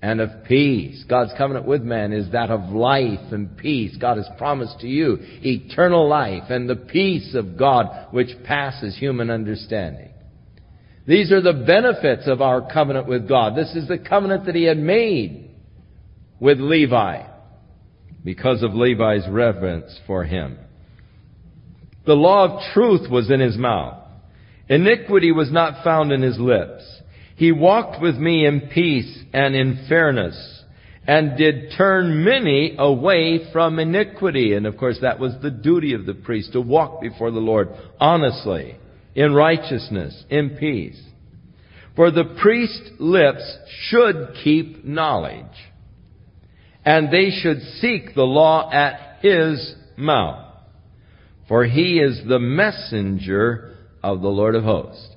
[0.00, 1.04] and of peace.
[1.08, 3.96] God's covenant with man is that of life and peace.
[3.96, 9.30] God has promised to you eternal life and the peace of God which passes human
[9.30, 10.10] understanding.
[11.08, 13.56] These are the benefits of our covenant with God.
[13.56, 15.50] This is the covenant that he had made
[16.38, 17.22] with Levi
[18.22, 20.58] because of Levi's reverence for him.
[22.04, 24.04] The law of truth was in his mouth.
[24.68, 26.84] Iniquity was not found in his lips.
[27.36, 30.62] He walked with me in peace and in fairness
[31.06, 34.52] and did turn many away from iniquity.
[34.52, 37.70] And of course that was the duty of the priest to walk before the Lord
[37.98, 38.76] honestly
[39.18, 41.02] in righteousness, in peace.
[41.96, 43.42] For the priest's lips
[43.88, 45.44] should keep knowledge,
[46.84, 50.54] and they should seek the law at his mouth.
[51.48, 55.08] For he is the messenger of the Lord of hosts.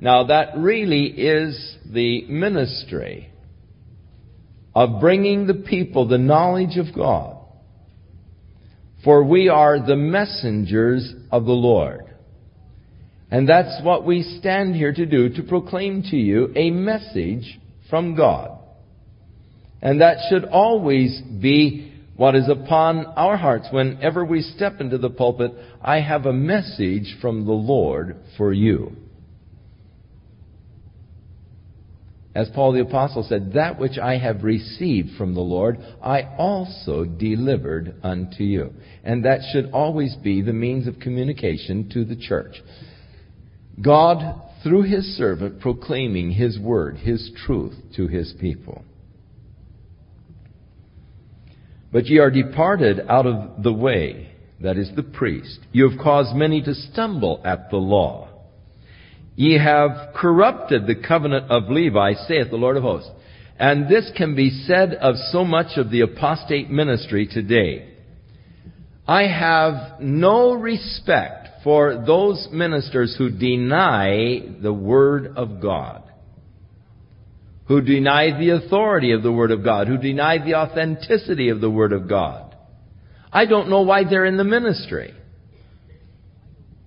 [0.00, 3.30] Now that really is the ministry
[4.74, 7.36] of bringing the people the knowledge of God.
[9.04, 12.03] For we are the messengers of the Lord.
[13.34, 17.58] And that's what we stand here to do, to proclaim to you a message
[17.90, 18.60] from God.
[19.82, 25.10] And that should always be what is upon our hearts whenever we step into the
[25.10, 25.50] pulpit.
[25.82, 28.92] I have a message from the Lord for you.
[32.36, 37.04] As Paul the Apostle said, that which I have received from the Lord, I also
[37.04, 38.74] delivered unto you.
[39.02, 42.62] And that should always be the means of communication to the church.
[43.80, 48.84] God, through His servant, proclaiming His word, His truth to His people.
[51.92, 55.60] But ye are departed out of the way, that is the priest.
[55.72, 58.28] You have caused many to stumble at the law.
[59.36, 63.10] Ye have corrupted the covenant of Levi, saith the Lord of hosts.
[63.58, 67.90] And this can be said of so much of the apostate ministry today.
[69.06, 76.02] I have no respect for those ministers who deny the Word of God,
[77.66, 81.70] who deny the authority of the Word of God, who deny the authenticity of the
[81.70, 82.54] Word of God.
[83.32, 85.14] I don't know why they're in the ministry.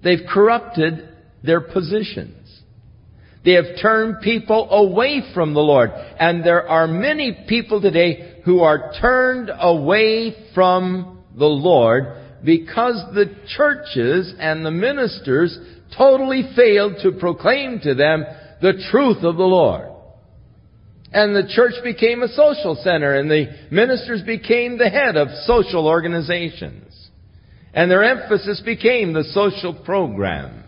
[0.04, 1.10] They've corrupted
[1.44, 2.36] their positions.
[3.44, 5.90] They have turned people away from the Lord.
[5.92, 13.36] And there are many people today who are turned away from the Lord because the
[13.56, 15.58] churches and the ministers
[15.98, 18.26] totally failed to proclaim to them
[18.62, 19.92] the truth of the Lord.
[21.12, 25.88] And the church became a social center and the ministers became the head of social
[25.88, 26.84] organizations.
[27.74, 30.64] And their emphasis became the social program.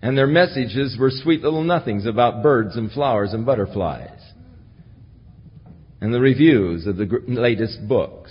[0.00, 4.20] And their messages were sweet little nothings about birds and flowers and butterflies.
[6.00, 8.30] And the reviews of the latest books.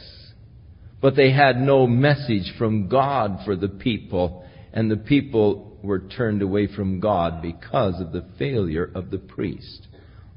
[1.01, 6.41] But they had no message from God for the people, and the people were turned
[6.41, 9.87] away from God because of the failure of the priest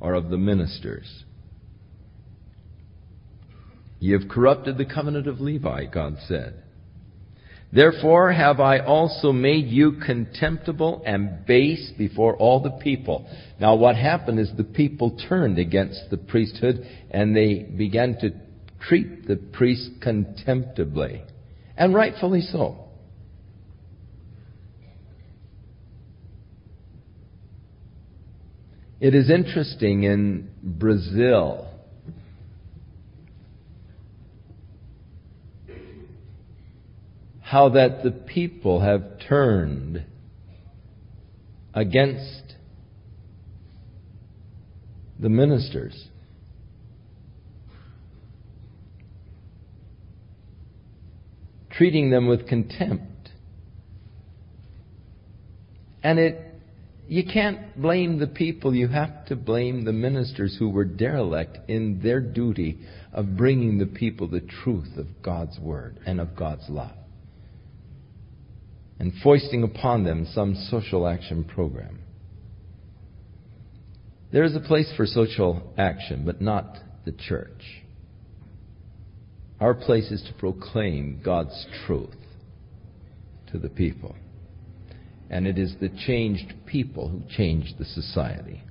[0.01, 1.25] or of the ministers.
[3.99, 6.63] Ye have corrupted the covenant of Levi, God said.
[7.73, 13.31] Therefore have I also made you contemptible and base before all the people.
[13.61, 18.33] Now what happened is the people turned against the priesthood and they began to
[18.81, 21.23] treat the priest contemptibly,
[21.77, 22.87] and rightfully so.
[29.01, 31.67] It is interesting in Brazil.
[37.41, 40.05] How that the people have turned
[41.73, 42.55] against
[45.19, 46.10] the ministers.
[51.81, 53.31] Treating them with contempt.
[56.03, 56.39] And it,
[57.09, 62.03] you can't blame the people, you have to blame the ministers who were derelict in
[62.03, 62.81] their duty
[63.15, 66.93] of bringing the people the truth of God's Word and of God's love.
[68.99, 72.01] And foisting upon them some social action program.
[74.35, 76.77] There is a place for social action, but not
[77.07, 77.63] the church.
[79.61, 82.17] Our place is to proclaim God's truth
[83.53, 84.17] to the people.
[85.29, 88.63] And it is the changed people who change the society.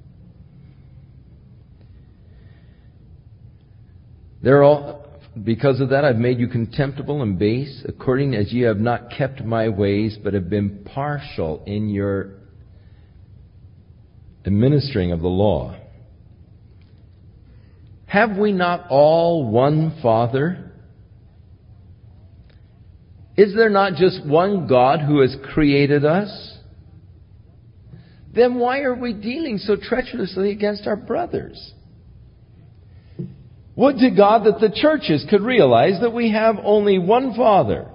[4.41, 5.05] They're all,
[5.43, 9.43] because of that, I've made you contemptible and base, according as ye have not kept
[9.43, 12.31] my ways, but have been partial in your
[14.45, 15.77] administering of the law.
[18.07, 20.68] Have we not all one Father?
[23.39, 26.57] Is there not just one God who has created us?
[28.35, 31.73] Then why are we dealing so treacherously against our brothers?
[33.77, 37.87] Would to God that the churches could realize that we have only one Father.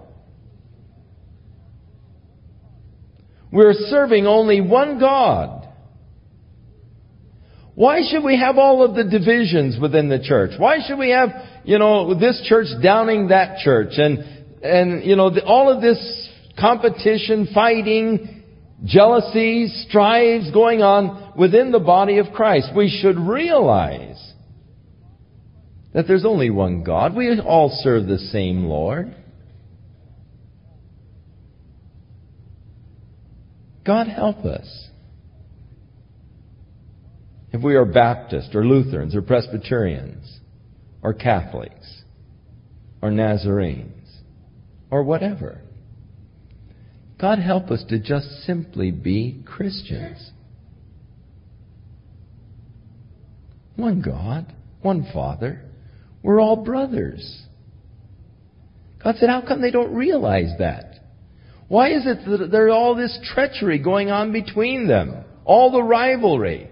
[3.53, 5.69] We're serving only one God.
[7.75, 10.53] Why should we have all of the divisions within the church?
[10.57, 11.29] Why should we have,
[11.65, 16.31] you know, this church downing that church and, and, you know, the, all of this
[16.59, 18.43] competition, fighting,
[18.83, 22.71] jealousies, strives going on within the body of Christ?
[22.75, 24.33] We should realize
[25.93, 27.15] that there's only one God.
[27.15, 29.15] We all serve the same Lord.
[33.85, 34.89] God help us.
[37.53, 40.41] If we are Baptist or Lutherans or Presbyterians
[41.03, 42.03] or Catholics
[43.03, 43.94] or Nazarenes
[44.91, 45.61] or whatever,
[47.21, 50.31] God help us to just simply be Christians.
[53.77, 55.63] One God, one Father.
[56.23, 57.43] We're all brothers.
[59.03, 60.95] God said, how come they don't realize that?
[61.69, 65.25] Why is it that there's all this treachery going on between them?
[65.45, 66.71] All the rivalry.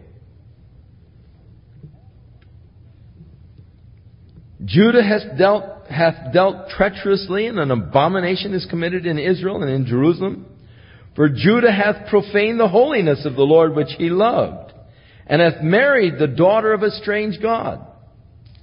[4.64, 9.86] Judah has dealt, hath dealt treacherously, and an abomination is committed in Israel and in
[9.86, 10.46] Jerusalem.
[11.14, 14.72] For Judah hath profaned the holiness of the Lord which he loved,
[15.26, 17.86] and hath married the daughter of a strange God.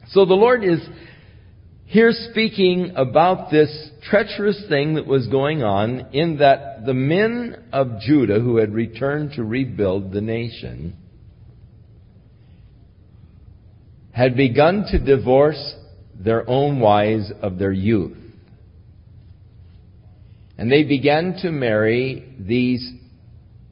[0.09, 0.80] So the Lord is
[1.86, 7.99] here speaking about this treacherous thing that was going on in that the men of
[7.99, 10.95] Judah who had returned to rebuild the nation
[14.11, 15.75] had begun to divorce
[16.20, 18.17] their own wives of their youth.
[20.57, 22.91] And they began to marry these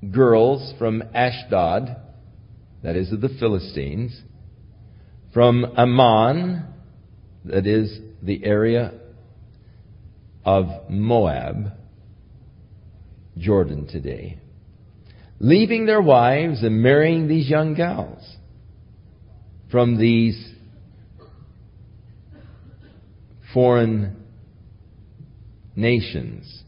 [0.10, 1.98] girls from Ashdod,
[2.82, 4.22] that is of the Philistines,
[5.34, 6.64] from Ammon,
[7.44, 8.94] that is the area
[10.46, 11.74] of Moab,
[13.38, 14.40] Jordan today,
[15.40, 18.38] leaving their wives and marrying these young gals
[19.70, 20.47] from these
[23.58, 24.16] foreign
[25.76, 26.62] nations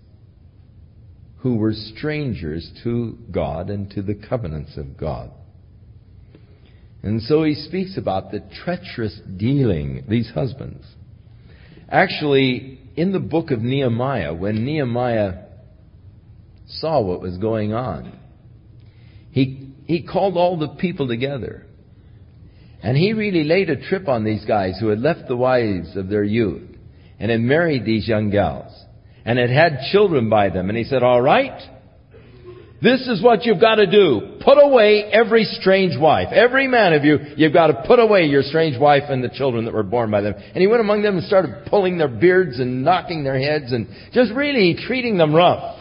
[1.37, 5.29] who were strangers to God and to the covenants of God.
[7.03, 10.83] And so he speaks about the treacherous dealing, these husbands.
[11.87, 15.43] Actually, in the book of Nehemiah, when Nehemiah
[16.65, 18.17] saw what was going on,
[19.29, 21.67] he, he called all the people together.
[22.81, 26.09] And he really laid a trip on these guys who had left the wives of
[26.09, 26.68] their youth
[27.19, 28.71] and had married these young gals
[29.25, 30.69] and had had children by them.
[30.69, 31.59] And he said, all right,
[32.81, 34.37] this is what you've got to do.
[34.43, 36.29] Put away every strange wife.
[36.31, 39.65] Every man of you, you've got to put away your strange wife and the children
[39.65, 40.33] that were born by them.
[40.37, 43.87] And he went among them and started pulling their beards and knocking their heads and
[44.13, 45.78] just really treating them rough.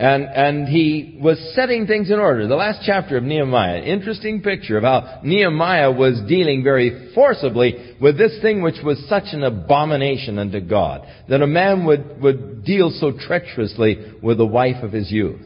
[0.00, 2.46] And, and he was setting things in order.
[2.46, 8.16] The last chapter of Nehemiah, interesting picture of how Nehemiah was dealing very forcibly with
[8.16, 11.06] this thing which was such an abomination unto God.
[11.28, 15.42] That a man would, would deal so treacherously with the wife of his youth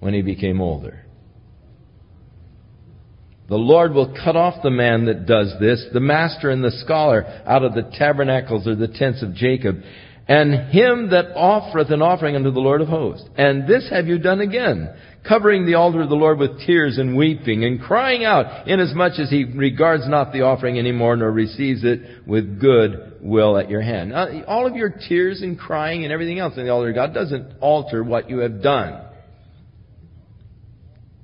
[0.00, 1.04] when he became older.
[3.48, 7.24] The Lord will cut off the man that does this, the master and the scholar,
[7.46, 9.76] out of the tabernacles or the tents of Jacob,
[10.28, 13.28] and him that offereth an offering unto the Lord of hosts.
[13.36, 14.92] And this have you done again,
[15.26, 19.30] covering the altar of the Lord with tears and weeping, and crying out, inasmuch as
[19.30, 23.82] he regards not the offering any more, nor receives it with good will at your
[23.82, 24.10] hand.
[24.10, 27.14] Now, all of your tears and crying and everything else in the altar of God
[27.14, 29.02] doesn't alter what you have done.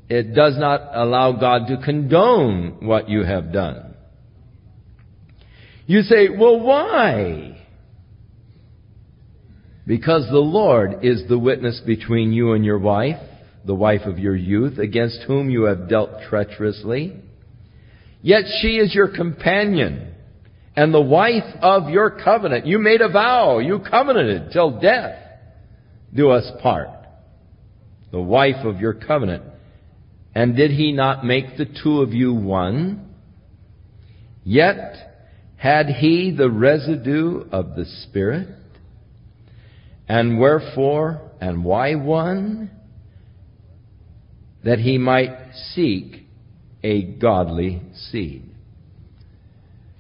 [0.09, 3.94] It does not allow God to condone what you have done.
[5.86, 7.51] You say, well, why?
[9.87, 13.20] Because the Lord is the witness between you and your wife,
[13.66, 17.16] the wife of your youth, against whom you have dealt treacherously.
[18.22, 20.14] Yet she is your companion
[20.76, 22.66] and the wife of your covenant.
[22.66, 23.59] You made a vow.
[23.59, 25.18] You covenanted till death
[26.14, 26.89] do us part.
[28.11, 29.43] the wife of your covenant.
[30.35, 33.14] And did he not make the two of you one?
[34.45, 34.95] Yet
[35.57, 38.49] had he the residue of the Spirit?
[40.09, 42.70] And wherefore and why one?
[44.64, 45.36] That he might
[45.74, 46.26] seek
[46.82, 48.48] a godly seed.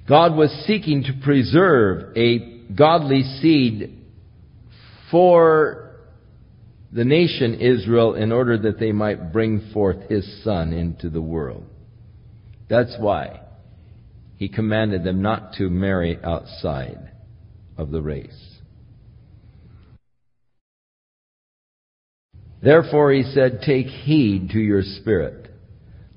[0.08, 2.38] God was seeking to preserve a
[2.74, 3.98] godly seed
[5.10, 5.96] for
[6.92, 11.64] the nation Israel in order that they might bring forth his son into the world.
[12.68, 13.40] That's why
[14.36, 17.12] he commanded them not to marry outside
[17.76, 18.51] of the race.
[22.62, 25.48] Therefore he said, Take heed to your spirit.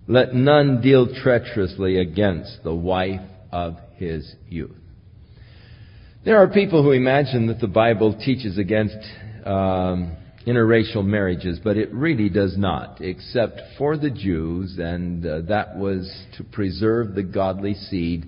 [0.07, 3.21] Let none deal treacherously against the wife
[3.51, 4.75] of his youth.
[6.23, 8.97] There are people who imagine that the Bible teaches against
[9.45, 10.15] um,
[10.45, 16.11] interracial marriages, but it really does not, except for the Jews, and uh, that was
[16.37, 18.27] to preserve the godly seed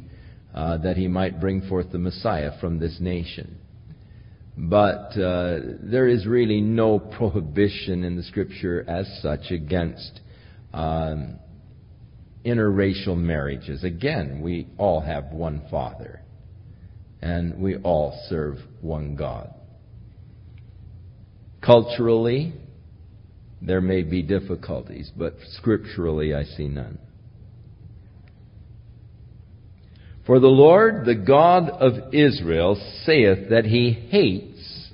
[0.54, 3.58] uh, that he might bring forth the Messiah from this nation.
[4.58, 10.20] But uh, there is really no prohibition in the Scripture as such against
[10.74, 11.38] um,
[12.44, 13.84] interracial marriages.
[13.84, 16.22] Again, we all have one Father
[17.22, 19.54] and we all serve one God.
[21.62, 22.54] Culturally,
[23.62, 27.00] there may be difficulties, but scripturally I see none.
[30.28, 32.76] For the Lord, the God of Israel,
[33.06, 34.92] saith that he hates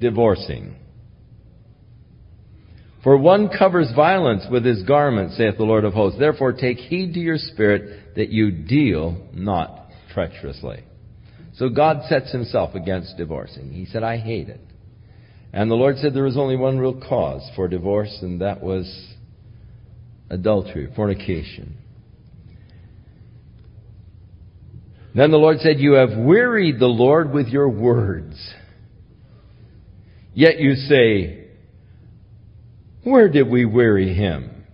[0.00, 0.74] divorcing.
[3.04, 6.18] For one covers violence with his garment, saith the Lord of hosts.
[6.18, 10.82] Therefore take heed to your spirit that you deal not treacherously.
[11.54, 13.72] So God sets himself against divorcing.
[13.72, 14.60] He said, I hate it.
[15.52, 19.14] And the Lord said there was only one real cause for divorce, and that was
[20.28, 21.78] adultery, fornication.
[25.14, 28.36] Then the Lord said, You have wearied the Lord with your words.
[30.34, 31.48] Yet you say,
[33.02, 34.64] Where did we weary him?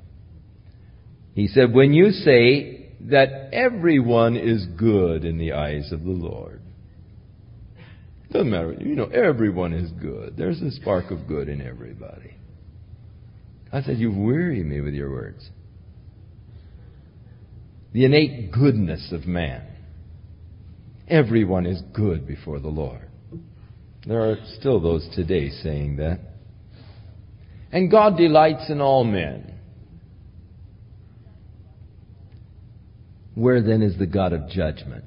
[1.34, 6.60] He said, When you say that everyone is good in the eyes of the Lord.
[8.30, 8.72] Doesn't matter.
[8.80, 10.36] You know, everyone is good.
[10.36, 12.34] There's a spark of good in everybody.
[13.72, 15.48] I said, You weary me with your words.
[17.92, 19.62] The innate goodness of man.
[21.08, 23.08] Everyone is good before the Lord.
[24.06, 26.20] There are still those today saying that.
[27.72, 29.54] And God delights in all men.
[33.34, 35.04] Where then is the God of judgment?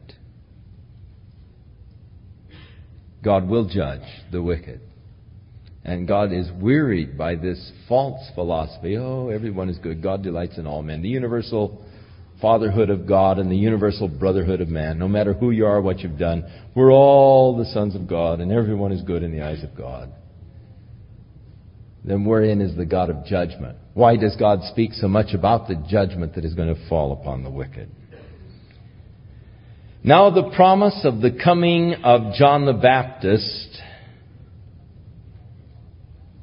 [3.24, 4.82] God will judge the wicked.
[5.84, 8.98] And God is wearied by this false philosophy.
[8.98, 10.04] Oh, everyone is good.
[10.04, 11.02] God delights in all men.
[11.02, 11.86] The universal
[12.42, 15.00] fatherhood of God and the universal brotherhood of man.
[15.00, 18.52] No matter who you are, what you've done, we're all the sons of God and
[18.52, 20.12] everyone is good in the eyes of God.
[22.04, 23.78] Then wherein is the God of judgment?
[23.94, 27.44] Why does God speak so much about the judgment that is going to fall upon
[27.44, 27.90] the wicked?
[30.04, 33.82] Now the promise of the coming of John the Baptist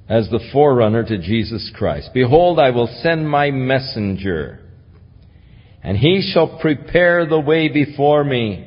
[0.09, 2.11] as the forerunner to Jesus Christ.
[2.13, 4.61] Behold, I will send my messenger,
[5.85, 8.67] and he shall prepare the way before me.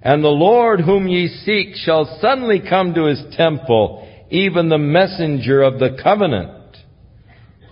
[0.00, 5.62] And the Lord whom ye seek shall suddenly come to his temple, even the messenger
[5.62, 6.78] of the covenant,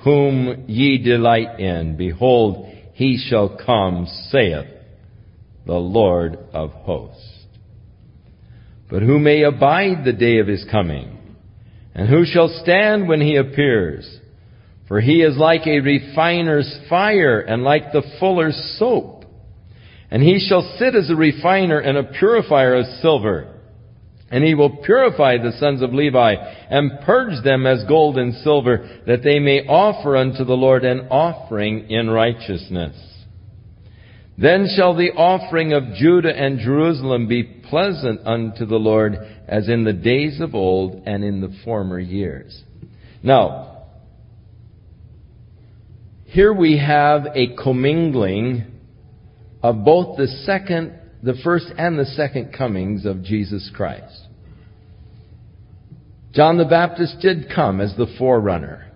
[0.05, 1.97] whom ye delight in.
[1.97, 4.67] Behold, he shall come, saith
[5.67, 7.47] the Lord of hosts.
[8.91, 11.37] But who may abide the day of his coming?
[11.95, 14.20] And who shall stand when he appears?
[14.91, 19.25] For he is like a refiner's fire and like the fuller's soap.
[20.11, 23.55] And he shall sit as a refiner and a purifier of silver.
[24.33, 29.01] And he will purify the sons of Levi and purge them as gold and silver
[29.07, 32.97] that they may offer unto the Lord an offering in righteousness.
[34.37, 39.15] Then shall the offering of Judah and Jerusalem be pleasant unto the Lord
[39.47, 42.61] as in the days of old and in the former years.
[43.23, 43.70] Now,
[46.31, 48.65] here we have a commingling
[49.65, 54.29] of both the second, the first and the second comings of Jesus Christ.
[56.33, 58.87] John the Baptist did come as the forerunner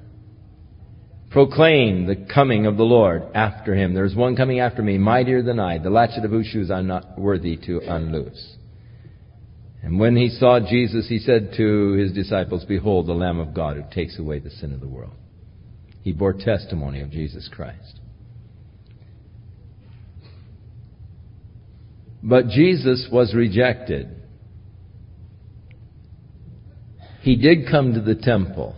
[1.32, 3.94] proclaim the coming of the Lord after him.
[3.94, 7.18] There's one coming after me, mightier than I, the latchet of whose shoes I'm not
[7.18, 8.54] worthy to unloose.
[9.82, 13.76] And when he saw Jesus, he said to his disciples, Behold, the Lamb of God
[13.76, 15.14] who takes away the sin of the world.
[16.04, 17.98] He bore testimony of Jesus Christ.
[22.22, 24.14] But Jesus was rejected.
[27.22, 28.76] He did come to the temple.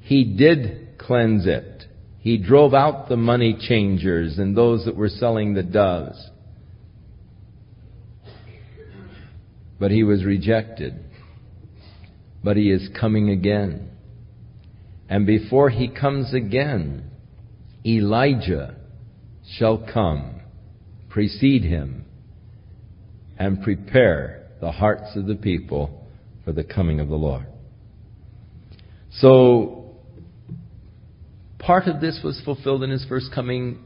[0.00, 1.84] He did cleanse it.
[2.18, 6.18] He drove out the money changers and those that were selling the doves.
[9.78, 10.98] But he was rejected.
[12.42, 13.90] But he is coming again.
[15.08, 17.10] And before he comes again,
[17.84, 18.74] Elijah
[19.56, 20.40] shall come,
[21.08, 22.04] precede him,
[23.38, 26.06] and prepare the hearts of the people
[26.44, 27.46] for the coming of the Lord.
[29.12, 29.96] So,
[31.58, 33.84] part of this was fulfilled in his first coming.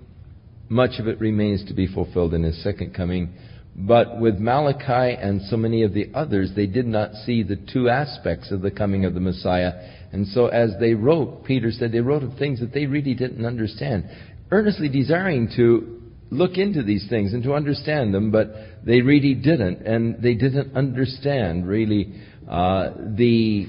[0.69, 3.35] Much of it remains to be fulfilled in his second coming.
[3.75, 7.89] But with Malachi and so many of the others, they did not see the two
[7.89, 9.73] aspects of the coming of the Messiah.
[10.13, 13.47] And so as they wrote, Peter said they wrote of things that they really didn't
[13.47, 14.11] understand,
[14.51, 16.01] earnestly desiring to
[16.31, 18.53] look into these things and to understand them, but
[18.85, 19.87] they really didn't.
[19.87, 22.13] And they didn't understand, really,
[22.49, 23.67] uh, the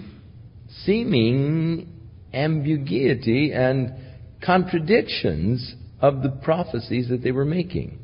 [0.83, 1.87] seeming
[2.33, 3.93] ambiguity and
[4.43, 7.99] contradictions of the prophecies that they were making.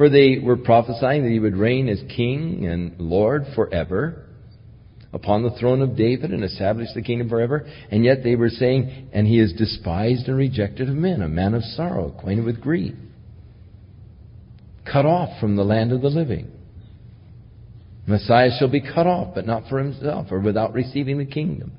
[0.00, 4.24] For they were prophesying that he would reign as king and Lord forever
[5.12, 7.66] upon the throne of David and establish the kingdom forever.
[7.90, 11.52] And yet they were saying, and he is despised and rejected of men, a man
[11.52, 12.94] of sorrow, acquainted with grief,
[14.90, 16.50] cut off from the land of the living.
[18.06, 21.72] Messiah shall be cut off, but not for himself, or without receiving the kingdom.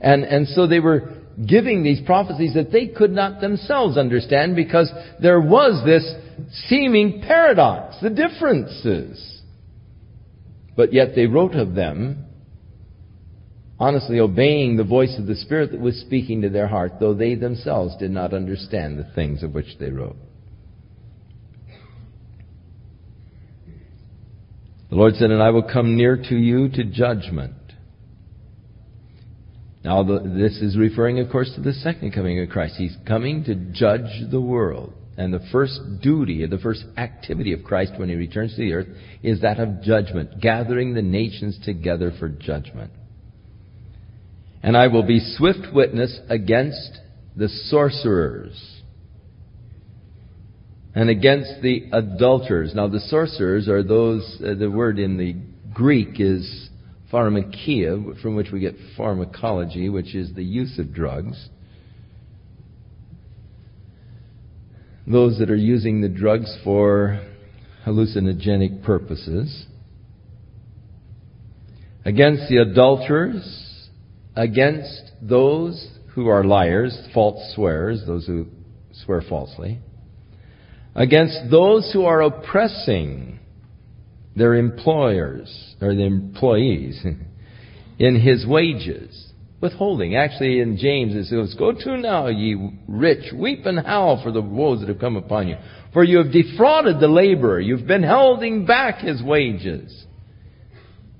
[0.00, 1.08] And, and so they were
[1.46, 4.90] giving these prophecies that they could not themselves understand because
[5.22, 6.16] there was this
[6.68, 9.42] seeming paradox, the differences.
[10.76, 12.26] But yet they wrote of them,
[13.78, 17.34] honestly obeying the voice of the Spirit that was speaking to their heart, though they
[17.34, 20.16] themselves did not understand the things of which they wrote.
[24.90, 27.54] The Lord said, And I will come near to you to judgment.
[29.84, 32.76] Now, this is referring, of course, to the second coming of Christ.
[32.78, 34.94] He's coming to judge the world.
[35.16, 38.88] And the first duty, the first activity of Christ when he returns to the earth
[39.22, 42.90] is that of judgment, gathering the nations together for judgment.
[44.62, 46.98] And I will be swift witness against
[47.36, 48.82] the sorcerers
[50.94, 52.72] and against the adulterers.
[52.74, 55.36] Now, the sorcerers are those, uh, the word in the
[55.72, 56.70] Greek is
[57.12, 61.48] pharmakia, from which we get pharmacology, which is the use of drugs.
[65.06, 67.20] Those that are using the drugs for
[67.86, 69.66] hallucinogenic purposes,
[72.04, 73.88] against the adulterers,
[74.34, 78.46] against those who are liars, false swearers, those who
[79.04, 79.78] swear falsely,
[80.94, 83.38] against those who are oppressing
[84.36, 87.04] their employers or the employees
[87.98, 89.23] in his wages
[89.64, 90.14] withholding.
[90.14, 94.42] Actually, in James it says, Go to now, ye rich, weep and howl for the
[94.42, 95.56] woes that have come upon you.
[95.92, 97.60] For you have defrauded the laborer.
[97.60, 100.04] You've been holding back his wages.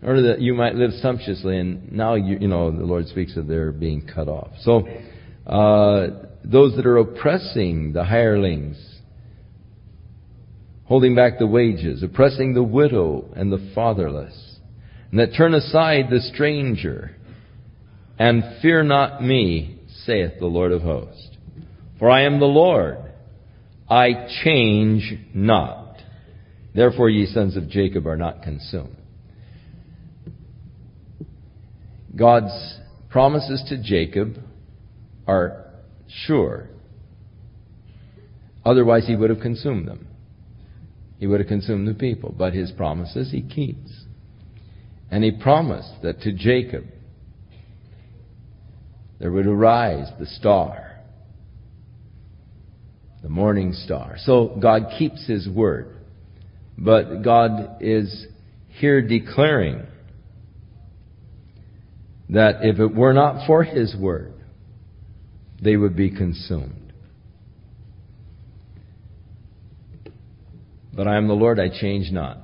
[0.02, 3.46] Or that you might live sumptuously, and now you, you know the Lord speaks of
[3.46, 4.50] their being cut off.
[4.60, 4.86] So,
[5.46, 8.76] uh, those that are oppressing the hirelings,
[10.84, 14.58] holding back the wages, oppressing the widow and the fatherless,
[15.10, 17.16] and that turn aside the stranger,
[18.18, 21.30] and fear not me, saith the Lord of hosts.
[21.98, 22.98] For I am the Lord.
[23.88, 25.96] I change not.
[26.74, 28.96] Therefore ye sons of Jacob are not consumed.
[32.16, 32.78] God's
[33.10, 34.36] promises to Jacob
[35.26, 35.64] are
[36.08, 36.68] sure.
[38.64, 40.06] Otherwise he would have consumed them.
[41.18, 42.34] He would have consumed the people.
[42.36, 44.04] But his promises he keeps.
[45.10, 46.84] And he promised that to Jacob
[49.18, 51.00] there would arise the star,
[53.22, 54.16] the morning star.
[54.18, 55.96] So God keeps His word.
[56.76, 58.26] But God is
[58.68, 59.82] here declaring
[62.30, 64.34] that if it were not for His word,
[65.62, 66.92] they would be consumed.
[70.92, 72.38] But I am the Lord, I change not.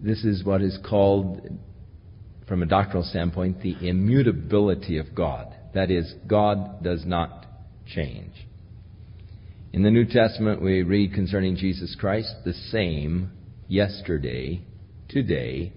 [0.00, 1.48] This is what is called,
[2.48, 5.54] from a doctrinal standpoint, the immutability of God.
[5.74, 7.46] That is, God does not
[7.86, 8.32] change.
[9.72, 13.30] In the New Testament, we read concerning Jesus Christ the same
[13.68, 14.62] yesterday,
[15.08, 15.72] today,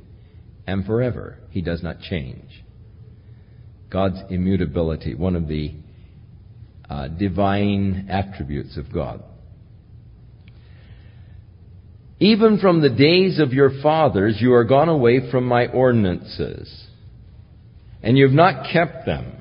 [0.65, 1.37] and forever.
[1.49, 2.63] He does not change.
[3.89, 5.73] God's immutability, one of the
[6.89, 9.21] uh, divine attributes of God.
[12.21, 16.71] Even from the days of your fathers, you are gone away from my ordinances,
[18.03, 19.37] and you have not kept them.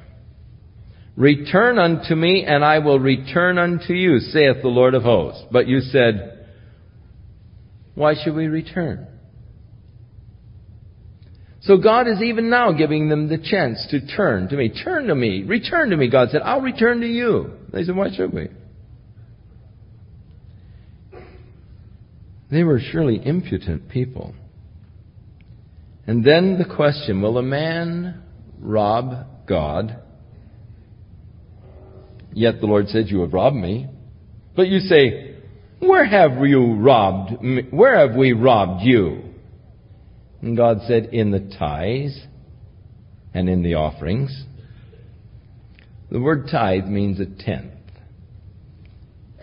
[1.14, 5.44] Return unto me, and I will return unto you, saith the Lord of hosts.
[5.52, 6.46] But you said,
[7.94, 9.06] Why should we return?
[11.60, 14.70] So God is even now giving them the chance to turn to me.
[14.70, 15.42] Turn to me.
[15.42, 16.08] Return to me.
[16.08, 17.58] God said, I'll return to you.
[17.74, 18.48] They said, Why should we?
[22.50, 24.34] They were surely impudent people.
[26.06, 28.22] And then the question will a man
[28.58, 30.00] rob God?
[32.32, 33.88] Yet the Lord said, You have robbed me.
[34.56, 35.36] But you say,
[35.78, 37.62] Where have you robbed me?
[37.70, 39.22] Where have we robbed you?
[40.42, 42.18] And God said, In the tithes
[43.32, 44.44] and in the offerings.
[46.10, 47.74] The word tithe means a tenth.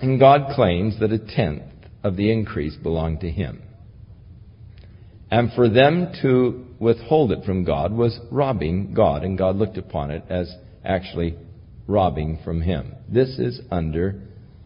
[0.01, 1.63] And God claims that a tenth
[2.03, 3.61] of the increase belonged to Him.
[5.29, 10.11] And for them to withhold it from God was robbing God, and God looked upon
[10.11, 10.53] it as
[10.85, 11.35] actually
[11.87, 12.93] robbing from Him.
[13.09, 14.21] This is under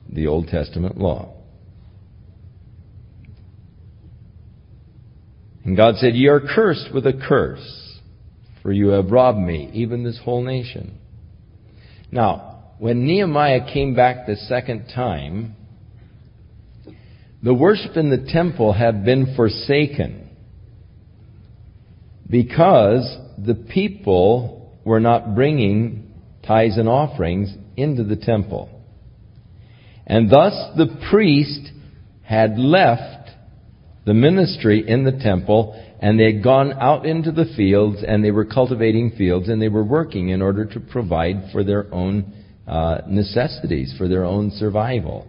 [0.10, 1.34] the Old Testament law.
[5.64, 8.00] And God said, Ye are cursed with a curse,
[8.62, 10.98] for you have robbed me, even this whole nation.
[12.12, 15.56] Now, when Nehemiah came back the second time,
[17.44, 20.30] the worship in the temple had been forsaken
[22.30, 26.14] because the people were not bringing
[26.46, 28.70] tithes and offerings into the temple.
[30.06, 31.72] And thus the priest
[32.24, 33.30] had left
[34.06, 38.32] the ministry in the temple and they had gone out into the fields and they
[38.32, 42.34] were cultivating fields and they were working in order to provide for their own
[42.68, 45.28] uh, necessities, for their own survival.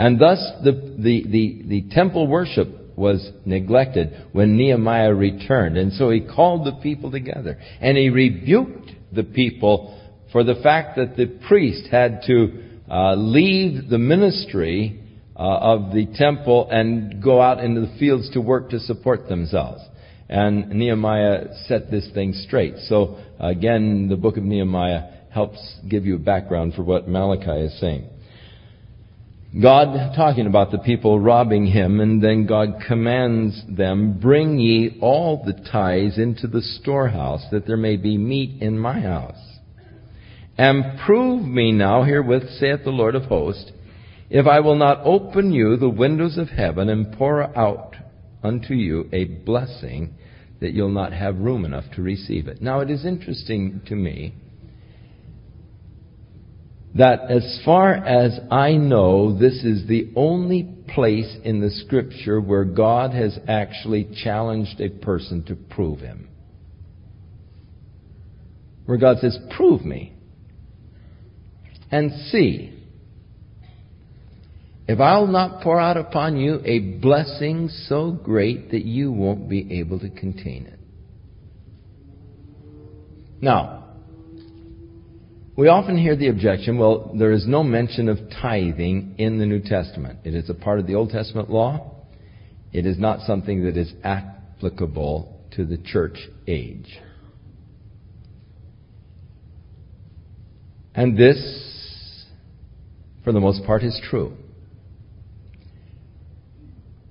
[0.00, 5.76] And thus the, the, the, the temple worship was neglected when Nehemiah returned.
[5.76, 10.00] And so he called the people together and he rebuked the people
[10.32, 15.02] for the fact that the priest had to uh, leave the ministry
[15.36, 19.82] uh, of the temple and go out into the fields to work to support themselves.
[20.30, 22.76] And Nehemiah set this thing straight.
[22.88, 27.78] So again, the book of Nehemiah helps give you a background for what Malachi is
[27.78, 28.08] saying.
[29.58, 35.42] God talking about the people robbing him, and then God commands them, Bring ye all
[35.44, 39.58] the tithes into the storehouse, that there may be meat in my house.
[40.56, 43.72] And prove me now herewith, saith the Lord of hosts,
[44.28, 47.96] if I will not open you the windows of heaven and pour out
[48.44, 50.14] unto you a blessing
[50.60, 52.62] that you'll not have room enough to receive it.
[52.62, 54.34] Now it is interesting to me
[56.94, 62.64] that as far as I know, this is the only place in the scripture where
[62.64, 66.28] God has actually challenged a person to prove him.
[68.86, 70.14] Where God says, prove me
[71.92, 72.76] and see
[74.88, 79.78] if I'll not pour out upon you a blessing so great that you won't be
[79.78, 80.80] able to contain it.
[83.40, 83.79] Now,
[85.60, 89.60] we often hear the objection, well, there is no mention of tithing in the New
[89.60, 90.20] Testament.
[90.24, 91.96] It is a part of the Old Testament law.
[92.72, 96.98] It is not something that is applicable to the church age.
[100.94, 102.24] And this,
[103.22, 104.38] for the most part, is true.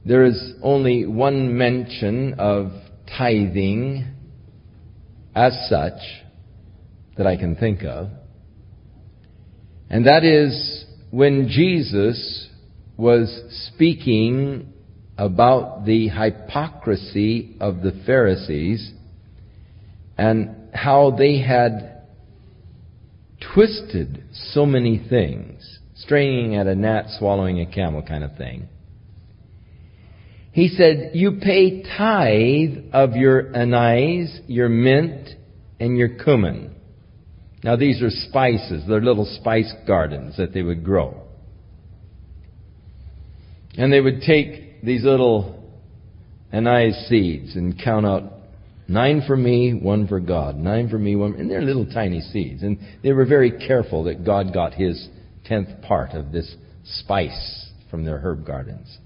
[0.04, 2.72] There is only one mention of
[3.16, 4.08] tithing
[5.36, 6.00] as such
[7.16, 8.10] that I can think of.
[9.89, 12.47] And that is when Jesus
[12.97, 13.41] was
[13.73, 14.73] speaking
[15.17, 18.91] about the hypocrisy of the Pharisees
[20.17, 22.03] and how they had
[23.53, 28.67] twisted so many things, straining at a gnat, swallowing a camel kind of thing.
[30.51, 35.29] He said, You pay tithe of your anise, your mint,
[35.79, 36.75] and your cumin.
[37.64, 38.84] Now, these are spices.
[38.88, 41.22] They're little spice gardens that they would grow.
[43.78, 45.72] And they would take these little
[46.51, 48.24] anise seeds and count out
[48.88, 50.55] nine for me, one for God.
[50.55, 51.36] Nine for me, one.
[51.36, 52.64] And they're little tiny seeds.
[52.64, 55.10] And they were very careful that God got his
[55.45, 58.97] tenth part of this spice from their herb gardens.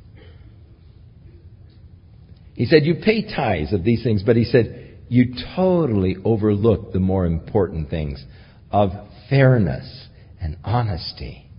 [2.53, 6.99] He said, You pay tithes of these things, but he said, You totally overlook the
[6.99, 8.23] more important things
[8.73, 8.89] of
[9.29, 10.07] fairness
[10.41, 11.49] and honesty.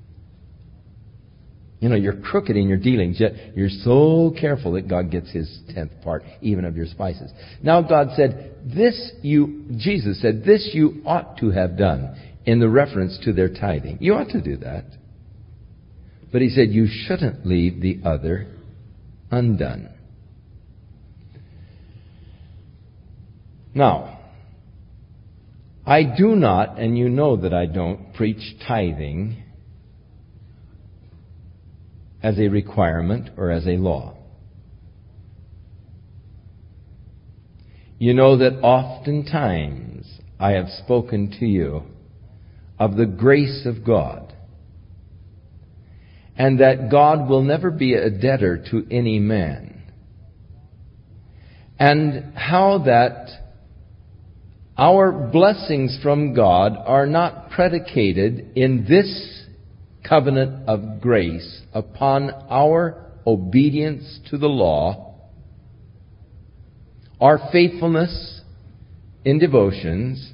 [1.78, 5.60] You know, you're crooked in your dealings, yet you're so careful that God gets his
[5.74, 7.30] tenth part, even of your spices.
[7.62, 12.68] Now God said, This you, Jesus said, This you ought to have done in the
[12.68, 13.98] reference to their tithing.
[14.00, 14.84] You ought to do that.
[16.32, 18.46] But he said, You shouldn't leave the other
[19.30, 19.90] undone.
[23.74, 24.13] Now,
[25.86, 29.42] I do not, and you know that I don't, preach tithing
[32.22, 34.16] as a requirement or as a law.
[37.98, 41.82] You know that oftentimes I have spoken to you
[42.78, 44.32] of the grace of God
[46.36, 49.82] and that God will never be a debtor to any man
[51.78, 53.43] and how that
[54.76, 59.44] our blessings from God are not predicated in this
[60.08, 65.14] covenant of grace upon our obedience to the law,
[67.20, 68.40] our faithfulness
[69.24, 70.32] in devotions,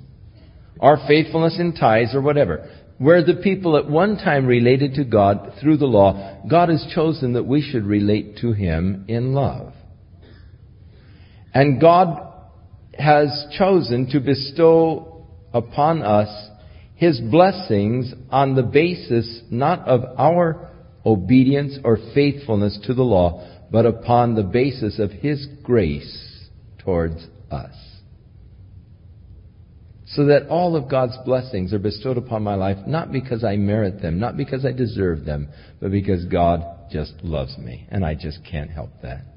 [0.81, 2.69] our faithfulness in tithes or whatever.
[2.99, 7.35] Where the people at one time related to God through the law, God has chosen
[7.35, 9.73] that we should relate to Him in love.
[11.55, 12.30] And God
[13.01, 16.29] has chosen to bestow upon us
[16.95, 20.71] His blessings on the basis not of our
[21.05, 26.49] obedience or faithfulness to the law, but upon the basis of His grace
[26.79, 27.75] towards us.
[30.07, 34.03] So that all of God's blessings are bestowed upon my life not because I merit
[34.03, 35.49] them, not because I deserve them,
[35.81, 39.30] but because God just loves me, and I just can't help that.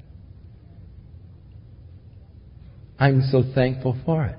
[2.98, 4.36] I'm so thankful for it.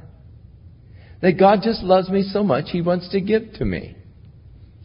[1.21, 3.95] That God just loves me so much, He wants to give to me.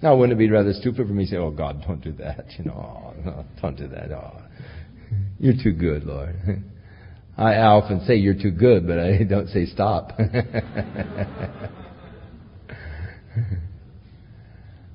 [0.02, 2.46] Now, wouldn't it be rather stupid for me to say, oh, God, don't do that?
[2.58, 4.10] You know, oh, no, don't do that.
[4.12, 4.40] Oh,
[5.38, 6.36] you're too good, Lord.
[7.36, 10.12] I often say you're too good, but I don't say stop.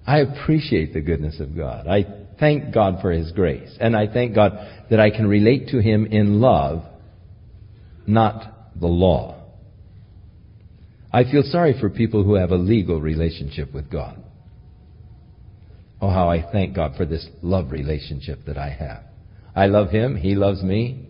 [0.08, 1.88] I appreciate the goodness of God.
[1.88, 2.06] I
[2.40, 3.76] thank God for His grace.
[3.80, 4.52] And I thank God
[4.92, 6.84] that I can relate to Him in love,
[8.06, 9.42] not the law.
[11.12, 14.22] I feel sorry for people who have a legal relationship with God.
[16.02, 19.04] Oh, how I thank God for this love relationship that I have.
[19.56, 21.08] I love Him, He loves me,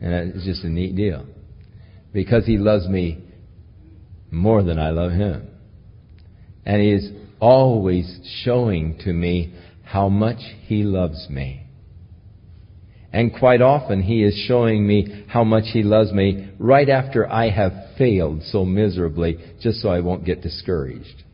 [0.00, 1.24] and it's just a neat deal.
[2.12, 3.22] Because He loves me
[4.30, 5.48] more than I love Him.
[6.64, 9.54] And He is always showing to me
[9.84, 11.65] how much He loves me.
[13.16, 17.48] And quite often He is showing me how much He loves me right after I
[17.48, 21.24] have failed so miserably, just so I won't get discouraged.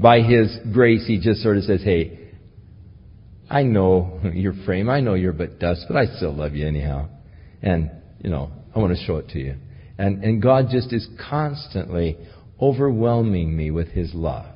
[0.00, 2.18] By His grace, He just sort of says, hey,
[3.48, 7.08] I know your frame, I know you're but dust, but I still love you anyhow.
[7.62, 9.54] And, you know, I want to show it to you.
[9.96, 12.18] And, and God just is constantly
[12.60, 14.46] overwhelming me with His love.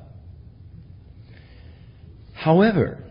[2.33, 3.05] However,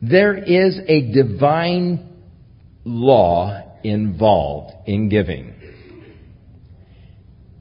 [0.00, 2.08] There is a divine
[2.84, 5.54] law involved in giving.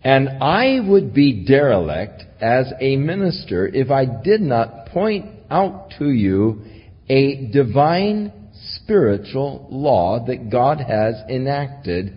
[0.04, 6.10] And I would be derelict as a minister if I did not point out to
[6.10, 6.62] you
[7.10, 8.32] a divine
[8.76, 12.14] spiritual law that God has enacted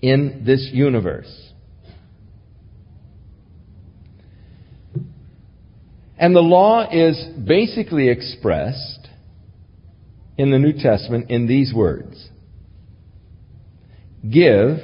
[0.00, 1.52] in this universe.
[6.18, 8.97] And the law is basically expressed
[10.38, 12.30] in the New Testament in these words
[14.22, 14.78] Give,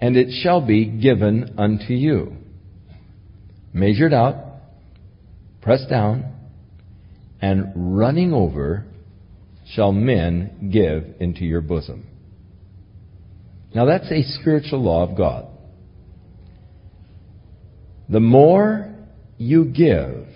[0.00, 2.36] and it shall be given unto you.
[3.72, 4.36] Measured out,
[5.60, 6.32] pressed down,
[7.40, 8.84] and running over
[9.72, 12.06] shall men give into your bosom.
[13.74, 15.46] Now that's a spiritual law of God.
[18.08, 18.94] The more
[19.38, 20.26] you give,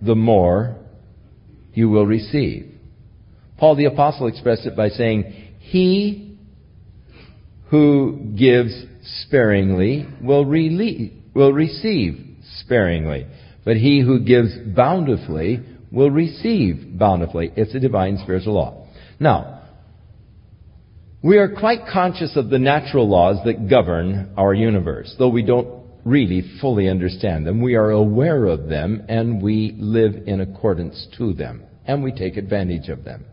[0.00, 0.79] the more
[1.72, 2.74] you will receive.
[3.58, 6.38] Paul the Apostle expressed it by saying, He
[7.68, 8.72] who gives
[9.22, 13.26] sparingly will, rele- will receive sparingly,
[13.64, 15.60] but he who gives bountifully
[15.92, 17.52] will receive bountifully.
[17.56, 18.86] It's a divine spiritual law.
[19.18, 19.62] Now,
[21.22, 25.79] we are quite conscious of the natural laws that govern our universe, though we don't
[26.04, 27.60] really fully understand them.
[27.62, 31.64] We are aware of them and we live in accordance to them.
[31.86, 33.24] and we take advantage of them.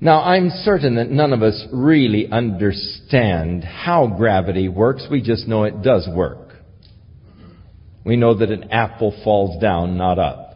[0.00, 5.06] Now, I'm certain that none of us really understand how gravity works.
[5.10, 6.54] We just know it does work.
[8.04, 10.47] We know that an apple falls down, not up.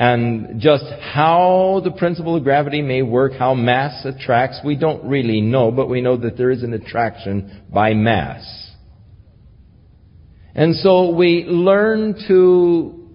[0.00, 5.42] And just how the principle of gravity may work, how mass attracts, we don't really
[5.42, 8.42] know, but we know that there is an attraction by mass.
[10.54, 13.10] And so we learn to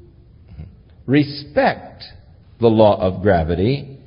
[1.07, 2.03] respect
[2.61, 3.97] the law of gravity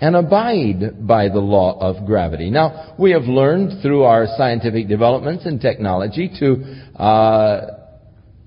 [0.00, 2.50] and abide by the law of gravity.
[2.50, 7.83] Now, we have learned through our scientific developments and technology to uh,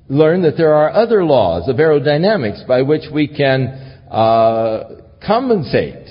[0.09, 3.67] learn that there are other laws of aerodynamics by which we can
[4.09, 6.07] uh, compensate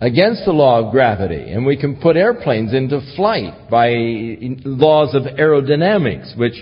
[0.00, 1.52] against the law of gravity.
[1.52, 3.90] And we can put airplanes into flight by
[4.64, 6.54] laws of aerodynamics, which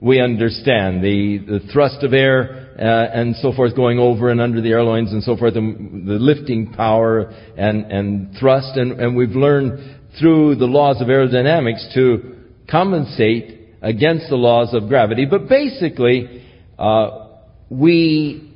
[0.00, 1.02] we understand.
[1.02, 5.12] The, the thrust of air uh, and so forth going over and under the airlines
[5.12, 8.76] and so forth, and the lifting power and, and thrust.
[8.76, 12.36] And, and we've learned through the laws of aerodynamics to
[12.70, 15.26] compensate against the laws of gravity.
[15.26, 16.42] But basically,
[16.78, 17.28] uh,
[17.68, 18.50] we,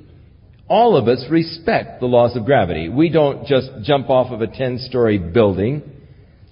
[0.66, 2.88] all of us respect the laws of gravity.
[2.88, 5.82] We don't just jump off of a 10 story building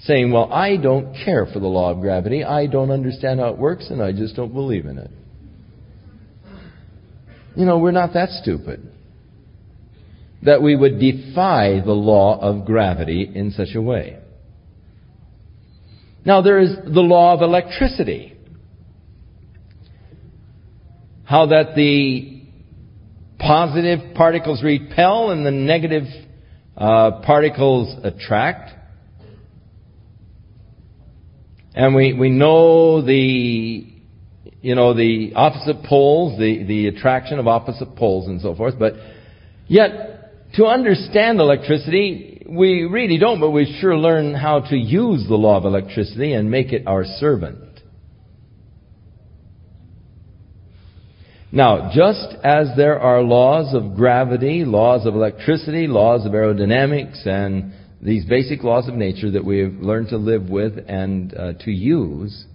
[0.01, 2.45] saying, well, I don't care for the law of gravity.
[2.45, 5.11] I don't understand how it works and I just don't believe in it.
[7.57, 8.93] You know, we're not that stupid.
[10.43, 14.19] That we would defy the law of gravity in such a way.
[16.27, 18.36] Now there is the law of electricity
[21.27, 22.43] how that the
[23.39, 26.05] positive particles repel and the negative
[26.77, 28.73] uh, particles attract.
[31.75, 33.87] And we, we know the,
[34.63, 38.95] you know, the opposite poles, the, the attraction of opposite poles and so forth, but
[39.67, 45.35] yet, to understand electricity, we really don't, but we sure learn how to use the
[45.35, 47.66] law of electricity and make it our servant.
[51.53, 57.73] Now, just as there are laws of gravity, laws of electricity, laws of aerodynamics, and
[58.03, 61.71] these basic laws of nature that we have learned to live with and uh, to
[61.71, 62.47] use,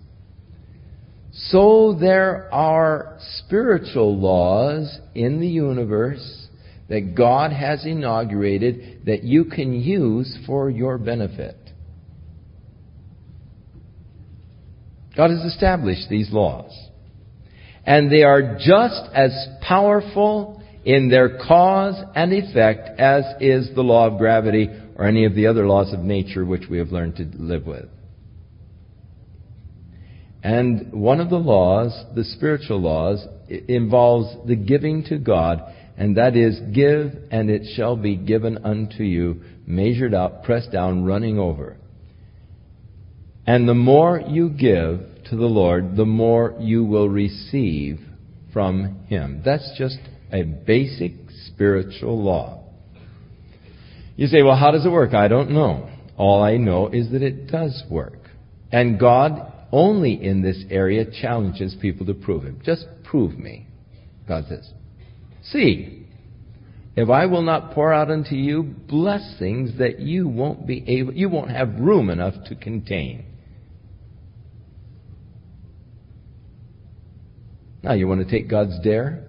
[1.33, 6.47] so there are spiritual laws in the universe
[6.89, 11.55] that God has inaugurated that you can use for your benefit.
[15.15, 16.71] God has established these laws
[17.85, 24.07] and they are just as powerful in their cause and effect as is the law
[24.07, 27.29] of gravity or any of the other laws of nature which we have learned to
[27.35, 27.85] live with.
[30.43, 33.25] And one of the laws, the spiritual laws,
[33.67, 35.61] involves the giving to God,
[35.97, 41.05] and that is, give and it shall be given unto you, measured out, pressed down,
[41.05, 41.77] running over.
[43.45, 45.01] And the more you give,
[45.31, 47.99] to the Lord, the more you will receive
[48.53, 49.41] from Him.
[49.43, 49.97] That's just
[50.31, 51.13] a basic
[51.47, 52.65] spiritual law.
[54.17, 55.13] You say, well, how does it work?
[55.13, 55.89] I don't know.
[56.17, 58.29] All I know is that it does work.
[58.73, 62.61] And God only in this area challenges people to prove Him.
[62.63, 63.67] Just prove me,
[64.27, 64.69] God says.
[65.43, 66.07] See,
[66.97, 71.29] if I will not pour out unto you blessings that you won't be able, you
[71.29, 73.30] won't have room enough to contain.
[77.83, 79.25] Now, you want to take God's dare?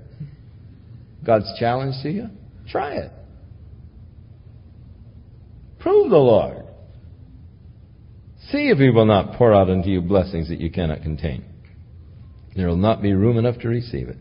[1.25, 2.29] God's challenge to you?
[2.69, 3.13] Try it.
[5.81, 6.65] Prove the Lord.
[8.51, 11.45] See if He will not pour out unto you blessings that you cannot contain.
[12.55, 14.19] There will not be room enough to receive it.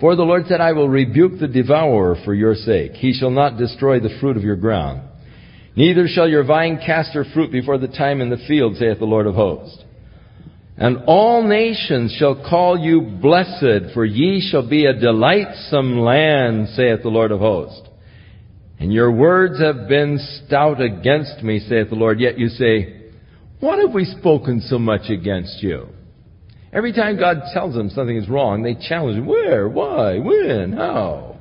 [0.00, 2.92] For the Lord said, I will rebuke the devourer for your sake.
[2.92, 5.02] He shall not destroy the fruit of your ground.
[5.76, 9.04] Neither shall your vine cast her fruit before the time in the field, saith the
[9.04, 9.83] Lord of hosts.
[10.76, 17.02] And all nations shall call you blessed, for ye shall be a delightsome land, saith
[17.02, 17.88] the Lord of hosts.
[18.80, 22.18] And your words have been stout against me, saith the Lord.
[22.18, 23.02] Yet you say,
[23.60, 25.88] What have we spoken so much against you?
[26.72, 29.24] Every time God tells them something is wrong, they challenge.
[29.24, 29.68] Where?
[29.68, 30.18] Why?
[30.18, 30.72] When?
[30.72, 31.36] How?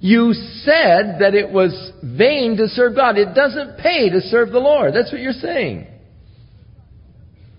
[0.00, 1.72] You said that it was
[2.02, 3.16] vain to serve God.
[3.16, 4.92] It doesn't pay to serve the Lord.
[4.94, 5.86] That's what you're saying.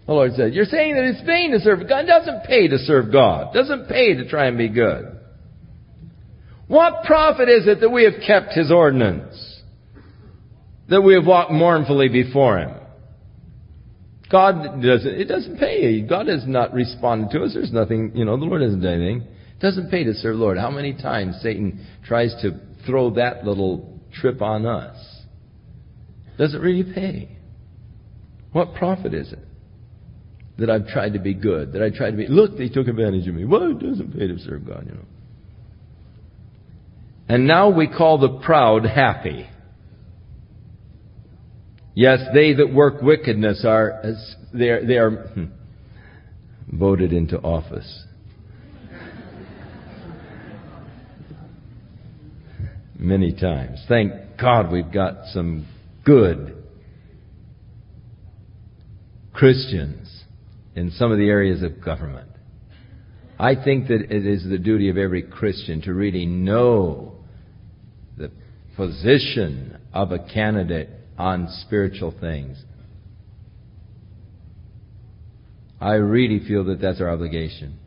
[0.06, 2.06] The Lord said, You're saying that it's vain to serve God.
[2.06, 3.56] It doesn't pay to serve God.
[3.56, 5.20] It doesn't pay to try and be good.
[6.68, 9.36] What profit is it that we have kept His ordinance?
[10.90, 12.72] That we have walked mournfully before Him?
[14.32, 16.02] God doesn't, it doesn't pay.
[16.02, 17.54] God has not responded to us.
[17.54, 19.22] There's nothing, you know, the Lord hasn't done anything.
[19.22, 20.58] It doesn't pay to serve the Lord.
[20.58, 24.96] How many times Satan tries to throw that little trip on us?
[26.38, 27.38] Does it really pay?
[28.52, 29.40] What profit is it?
[30.58, 33.28] That I've tried to be good, that I tried to be, look, they took advantage
[33.28, 33.44] of me.
[33.44, 35.06] Well, it doesn't pay to serve God, you know.
[37.28, 39.50] And now we call the proud happy.
[41.94, 44.02] Yes, they that work wickedness are,
[44.54, 45.46] they are, they are hmm,
[46.72, 48.04] voted into office.
[52.98, 53.84] Many times.
[53.90, 55.68] Thank God we've got some
[56.06, 56.64] good
[59.34, 60.15] Christians
[60.76, 62.30] in some of the areas of government.
[63.40, 67.16] I think that it is the duty of every Christian to really know
[68.18, 68.32] the
[68.76, 72.62] position of a candidate on spiritual things.
[75.80, 77.80] I really feel that that's our obligation.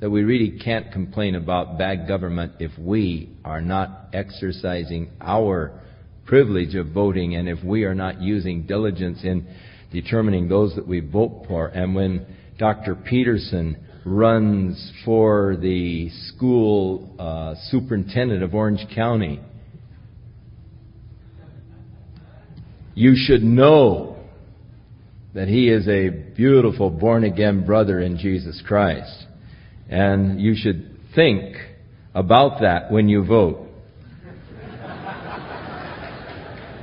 [0.00, 5.80] That we really can't complain about bad government if we are not exercising our
[6.26, 9.46] privilege of voting and if we are not using diligence in
[9.92, 11.68] determining those that we vote for.
[11.68, 12.26] And when
[12.58, 12.94] Dr.
[12.94, 19.40] Peterson runs for the school uh, superintendent of Orange County,
[22.94, 24.16] you should know
[25.34, 29.26] that he is a beautiful born again brother in Jesus Christ.
[29.88, 31.56] And you should think
[32.14, 33.68] about that when you vote.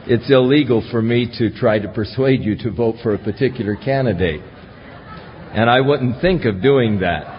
[0.09, 4.41] It's illegal for me to try to persuade you to vote for a particular candidate.
[4.41, 7.35] And I wouldn't think of doing that.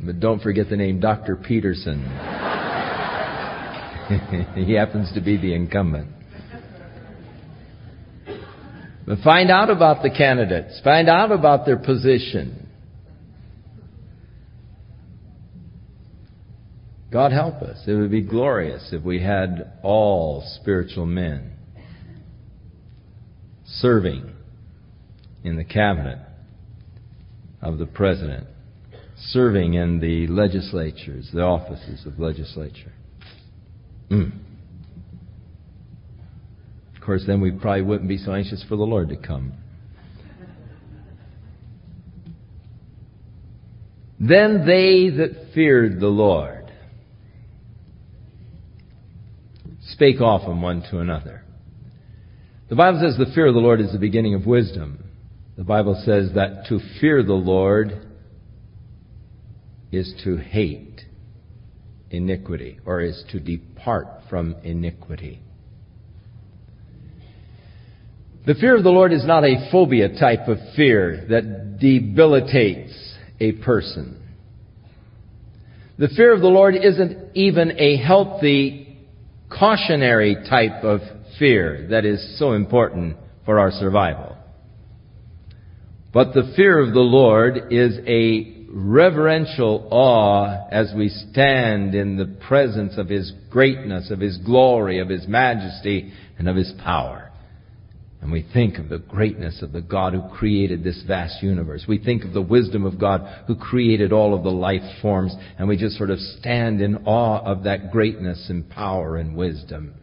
[0.00, 1.34] But don't forget the name Dr.
[1.34, 2.04] Peterson.
[4.54, 6.12] he happens to be the incumbent.
[9.08, 10.80] But find out about the candidates.
[10.84, 12.67] Find out about their position.
[17.10, 17.82] God help us.
[17.86, 21.52] It would be glorious if we had all spiritual men
[23.64, 24.32] serving
[25.42, 26.18] in the cabinet
[27.62, 28.46] of the president
[29.26, 32.92] serving in the legislatures, the offices of legislature.
[34.10, 34.32] Mm.
[36.94, 39.54] Of course, then we probably wouldn't be so anxious for the Lord to come.
[44.20, 46.57] Then they that feared the Lord
[49.92, 51.44] spake often one to another.
[52.68, 55.04] The Bible says the fear of the Lord is the beginning of wisdom.
[55.56, 58.06] The Bible says that to fear the Lord
[59.90, 61.02] is to hate
[62.10, 65.40] iniquity or is to depart from iniquity.
[68.46, 73.52] The fear of the Lord is not a phobia type of fear that debilitates a
[73.52, 74.22] person.
[75.98, 78.87] The fear of the Lord isn't even a healthy,
[79.50, 81.00] cautionary type of
[81.38, 84.36] fear that is so important for our survival.
[86.12, 92.36] But the fear of the Lord is a reverential awe as we stand in the
[92.46, 97.27] presence of His greatness, of His glory, of His majesty, and of His power.
[98.20, 101.84] And we think of the greatness of the God who created this vast universe.
[101.88, 105.68] We think of the wisdom of God who created all of the life forms, and
[105.68, 109.94] we just sort of stand in awe of that greatness and power and wisdom.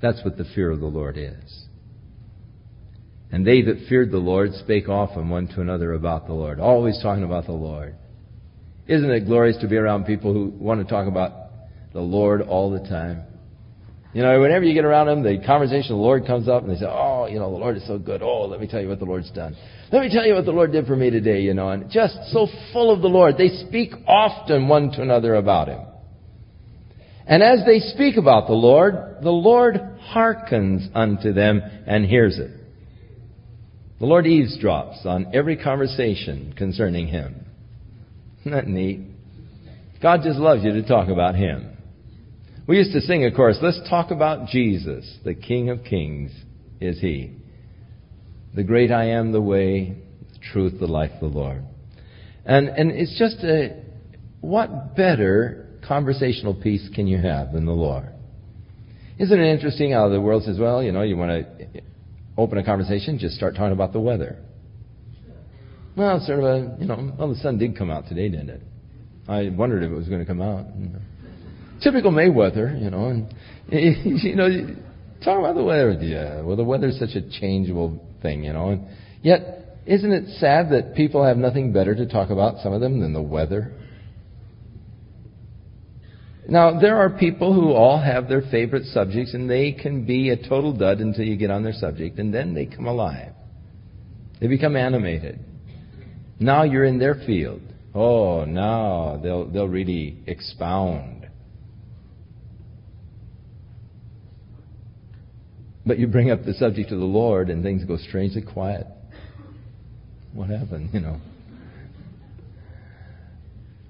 [0.00, 1.64] That's what the fear of the Lord is.
[3.32, 7.00] And they that feared the Lord spake often one to another about the Lord, always
[7.02, 7.96] talking about the Lord.
[8.86, 11.32] Isn't it glorious to be around people who want to talk about
[11.92, 13.24] the Lord all the time?
[14.14, 16.70] You know, whenever you get around them, the conversation of the Lord comes up and
[16.70, 18.22] they say, Oh, you know, the Lord is so good.
[18.22, 19.56] Oh, let me tell you what the Lord's done.
[19.90, 22.14] Let me tell you what the Lord did for me today, you know, and just
[22.30, 23.36] so full of the Lord.
[23.36, 25.80] They speak often one to another about Him.
[27.26, 32.52] And as they speak about the Lord, the Lord hearkens unto them and hears it.
[33.98, 37.46] The Lord eavesdrops on every conversation concerning Him.
[38.40, 39.00] Isn't that neat?
[40.00, 41.73] God just loves you to talk about Him.
[42.66, 46.32] We used to sing, of course, let's talk about Jesus, the King of Kings
[46.80, 47.36] is He.
[48.54, 49.98] The great I am, the way,
[50.32, 51.62] the truth, the life, the Lord.
[52.46, 53.82] And, and it's just a,
[54.40, 58.08] what better conversational piece can you have than the Lord?
[59.18, 61.82] Isn't it interesting how the world says, well, you know, you want to
[62.36, 64.38] open a conversation, just start talking about the weather.
[65.96, 68.62] Well, sort of a, you know, well, the sun did come out today, didn't it?
[69.28, 70.66] I wondered if it was going to come out.
[71.84, 73.32] Typical Mayweather, you know, and
[73.68, 74.48] you know,
[75.22, 75.92] talk about the weather.
[76.00, 78.86] Yeah, well, the weather's such a changeable thing, you know, and
[79.22, 83.00] yet, isn't it sad that people have nothing better to talk about, some of them,
[83.00, 83.72] than the weather?
[86.46, 90.36] Now, there are people who all have their favorite subjects, and they can be a
[90.36, 93.32] total dud until you get on their subject, and then they come alive.
[94.40, 95.38] They become animated.
[96.38, 97.62] Now you're in their field.
[97.94, 101.23] Oh, now they'll, they'll really expound.
[105.86, 108.86] But you bring up the subject of the Lord, and things go strangely quiet.
[110.32, 111.20] What happened, you know?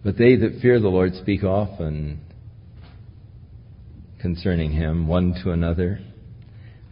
[0.03, 2.21] But they that fear the Lord speak often
[4.21, 6.01] concerning him one to another.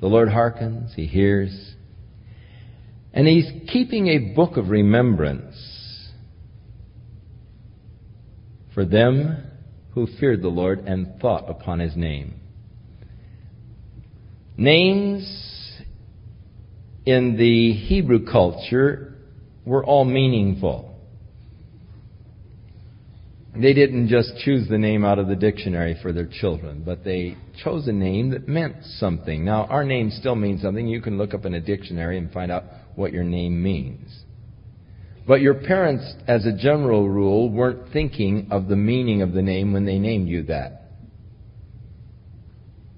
[0.01, 1.75] The Lord hearkens, he hears,
[3.13, 5.55] and he's keeping a book of remembrance
[8.75, 9.45] for them
[9.93, 12.41] who feared the Lord and thought upon his name.
[14.57, 15.25] Names
[17.07, 19.15] in the Hebrew culture
[19.65, 20.89] were all meaningful.
[23.55, 27.37] They didn't just choose the name out of the dictionary for their children, but they
[27.63, 29.45] chose a name that meant something.
[29.45, 30.89] Now, our name still means something.
[30.89, 32.65] You can look up in a dictionary and find out
[32.95, 34.09] what your name means.
[35.27, 39.73] But your parents, as a general rule, weren't thinking of the meaning of the name
[39.73, 40.91] when they named you that.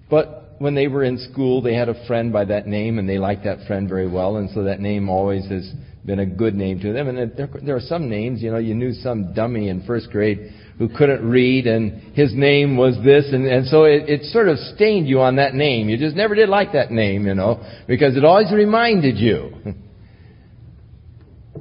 [0.08, 3.18] But when they were in school, they had a friend by that name, and they
[3.18, 5.72] liked that friend very well, and so that name always has
[6.04, 7.08] been a good name to them.
[7.08, 10.52] And there, there are some names, you know, you knew some dummy in first grade
[10.78, 14.58] who couldn't read and his name was this and, and so it, it sort of
[14.74, 15.88] stained you on that name.
[15.88, 19.52] You just never did like that name, you know, because it always reminded you.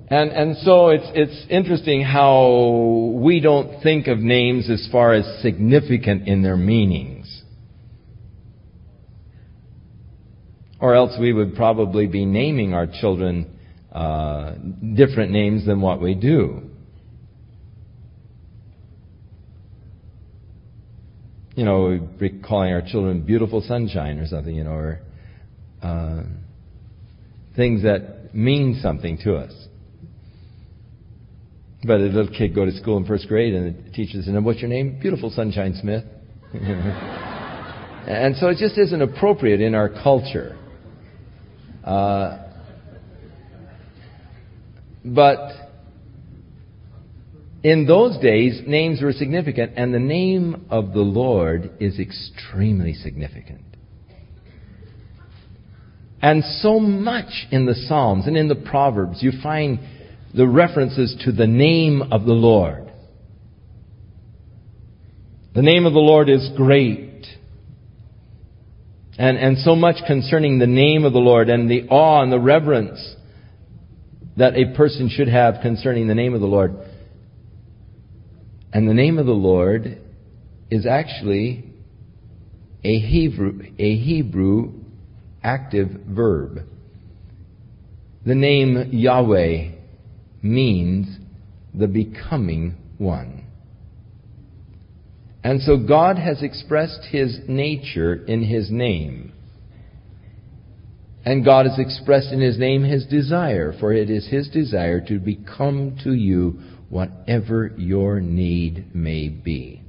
[0.10, 5.41] And, and so it's, it's interesting how we don't think of names as far as
[5.41, 7.12] significant in their meanings.
[10.84, 13.57] Or else we would probably be naming our children
[13.93, 14.55] uh,
[14.95, 16.61] different names than what we do.
[21.55, 24.99] You know, we're calling our children beautiful sunshine or something, you know, or
[25.81, 26.23] uh,
[27.55, 29.53] things that mean something to us.
[31.85, 34.60] But a little kid go to school in first grade and the teacher says, what's
[34.60, 34.99] your name?
[34.99, 36.03] Beautiful Sunshine Smith.
[36.53, 40.57] and so it just isn't appropriate in our culture.
[41.84, 42.38] Uh,
[45.05, 45.51] but
[47.64, 53.61] in those days, names were significant, and the name of the Lord is extremely significant.
[56.22, 59.80] And so much in the Psalms and in the Proverbs, you find
[60.34, 62.91] the references to the name of the Lord.
[65.53, 67.12] The name of the Lord is great.
[69.18, 72.40] And, and so much concerning the name of the Lord and the awe and the
[72.40, 73.15] reverence
[74.38, 76.76] that a person should have concerning the name of the Lord.
[78.72, 80.02] And the name of the Lord
[80.72, 81.65] is actually
[82.84, 84.73] a Hebrew, a Hebrew
[85.44, 86.61] active verb.
[88.26, 89.72] The name Yahweh
[90.41, 91.19] means
[91.73, 93.43] the becoming one.
[95.44, 99.34] And so God has expressed His nature in His name.
[101.26, 105.20] And God has expressed in His name His desire, for it is His desire to
[105.20, 106.60] become to you
[106.90, 109.82] whatever your need may be.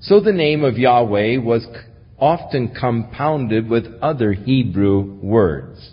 [0.00, 1.66] So the name of Yahweh was
[2.18, 5.92] often compounded with other Hebrew words.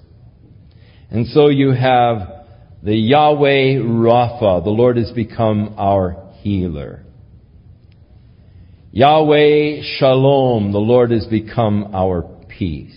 [1.09, 2.45] And so you have
[2.81, 7.02] the Yahweh Rapha, the Lord has become our healer.
[8.95, 12.95] Yahweh Shalom, the Lord has become our peace.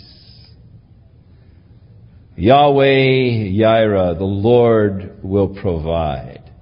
[2.36, 6.52] Yahweh Yireh, the Lord will provide.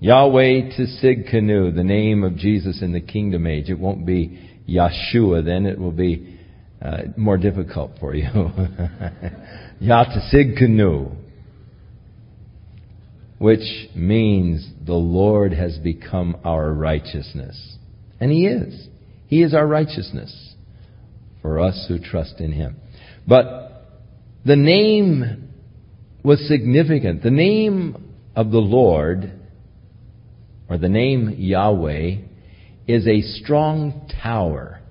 [0.00, 3.70] Yahweh Tsidkenu, the name of Jesus in the kingdom age.
[3.70, 6.36] It won't be Yeshua then, it will be
[6.82, 8.24] uh, more difficult for you.
[9.80, 11.14] Yatsidkenu,
[13.40, 17.78] which means the Lord has become our righteousness.
[18.20, 18.86] And He is.
[19.28, 20.54] He is our righteousness
[21.40, 22.76] for us who trust in Him.
[23.26, 23.86] But
[24.44, 25.48] the name
[26.22, 27.22] was significant.
[27.22, 29.32] The name of the Lord,
[30.68, 32.16] or the name Yahweh,
[32.86, 34.82] is a strong tower,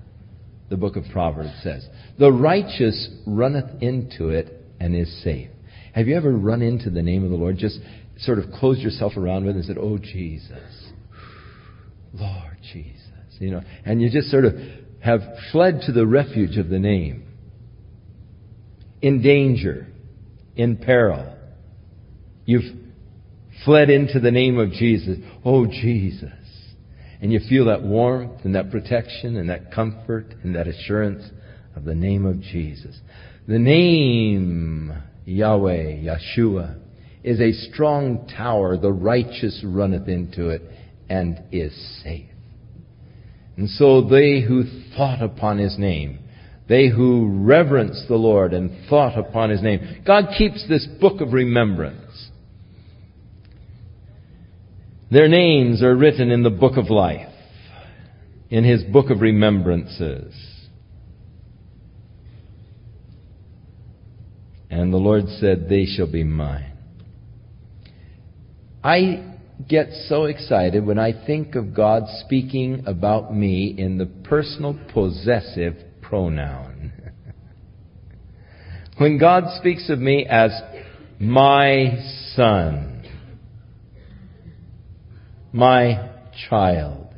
[0.70, 1.88] the book of Proverbs says.
[2.18, 5.50] The righteous runneth into it and is safe.
[5.94, 7.58] Have you ever run into the name of the Lord?
[7.58, 7.80] Just
[8.22, 10.92] sort of closed yourself around with and said, Oh, Jesus.
[12.14, 13.38] Lord Jesus.
[13.40, 14.56] you know, and you just sort of
[15.02, 15.22] have
[15.52, 17.26] fled to the refuge of the name.
[19.02, 19.88] In danger,
[20.56, 21.38] in peril.
[22.46, 22.76] You've
[23.64, 25.18] fled into the name of Jesus.
[25.46, 26.32] Oh, Jesus.
[27.22, 31.24] And you feel that warmth and that protection and that comfort and that assurance
[31.76, 32.98] of the name of Jesus.
[33.48, 34.94] The name
[35.26, 36.80] Yahweh, Yeshua,
[37.24, 38.78] is a strong tower.
[38.78, 40.62] The righteous runneth into it
[41.10, 41.74] and is
[42.04, 42.30] safe.
[43.58, 44.64] And so they who
[44.96, 46.20] thought upon his name,
[46.70, 51.34] they who reverenced the Lord and thought upon his name, God keeps this book of
[51.34, 52.30] remembrance.
[55.12, 57.34] Their names are written in the book of life,
[58.52, 60.36] in his book of remembrances.
[64.70, 66.69] And the Lord said, They shall be mine.
[68.90, 69.36] I
[69.68, 75.76] get so excited when I think of God speaking about me in the personal possessive
[76.02, 76.92] pronoun.
[78.98, 80.60] when God speaks of me as
[81.20, 82.00] my
[82.36, 83.08] son,
[85.54, 86.10] my
[86.50, 87.14] child,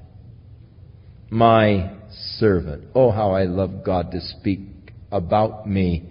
[1.30, 1.94] my
[2.38, 2.84] servant.
[2.94, 4.60] Oh, how I love God to speak
[5.10, 6.11] about me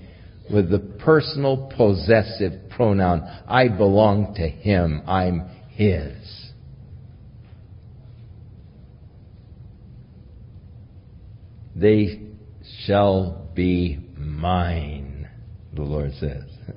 [0.53, 3.23] with the personal possessive pronoun.
[3.47, 5.03] I belong to Him.
[5.07, 6.51] I'm His.
[11.75, 12.21] They
[12.85, 15.29] shall be mine,
[15.73, 16.45] the Lord says.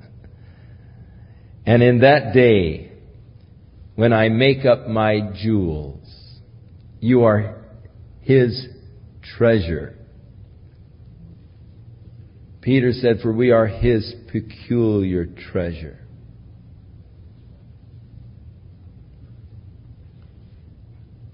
[1.66, 2.92] And in that day,
[3.94, 6.06] when I make up my jewels,
[7.00, 7.64] you are
[8.20, 8.66] His
[9.36, 9.93] treasure.
[12.64, 15.98] Peter said, For we are his peculiar treasure.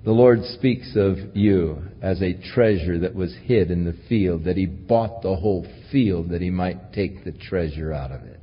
[0.04, 4.56] The Lord speaks of you as a treasure that was hid in the field, that
[4.56, 8.40] he bought the whole field that he might take the treasure out of it.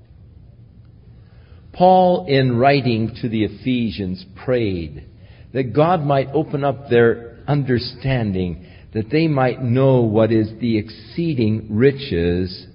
[1.74, 5.10] Paul, in writing to the Ephesians, prayed
[5.52, 11.68] that God might open up their understanding, that they might know what is the exceeding
[11.70, 12.68] riches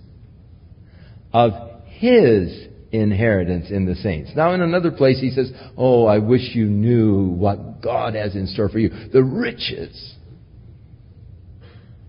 [1.33, 1.53] of
[1.87, 4.33] his inheritance in the saints.
[4.37, 8.47] Now, in another place, he says, Oh, I wish you knew what God has in
[8.47, 10.15] store for you the riches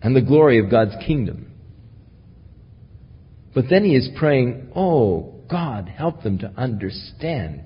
[0.01, 1.51] and the glory of God's kingdom.
[3.55, 7.61] But then he is praying, Oh, God, help them to understand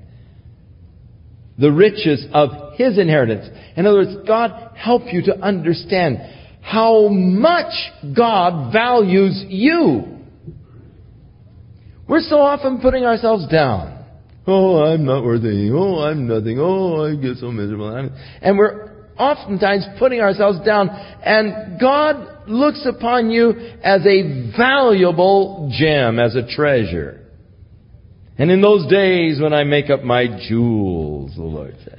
[1.58, 3.48] the riches of his inheritance.
[3.76, 6.20] In other words, God, help you to understand
[6.62, 7.74] how much
[8.16, 10.17] God values you.
[12.08, 14.06] We're so often putting ourselves down.
[14.46, 15.70] Oh, I'm not worthy.
[15.72, 16.58] Oh, I'm nothing.
[16.60, 18.10] Oh, I get so miserable.
[18.42, 20.90] And we're oftentimes putting ourselves down.
[20.90, 23.52] And God looks upon you
[23.84, 27.26] as a valuable gem, as a treasure.
[28.38, 31.97] And in those days when I make up my jewels, the Lord said,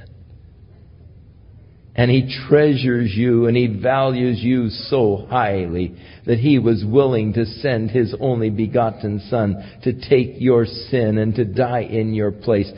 [1.99, 7.45] and He treasures you and He values you so highly that He was willing to
[7.45, 12.71] send His only begotten Son to take your sin and to die in your place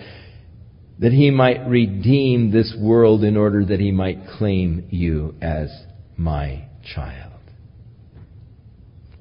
[0.98, 5.69] that He might redeem this world in order that He might claim you as
[6.18, 7.34] my child.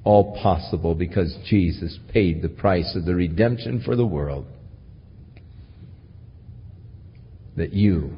[0.03, 4.47] All possible because Jesus paid the price of the redemption for the world
[7.55, 8.17] that you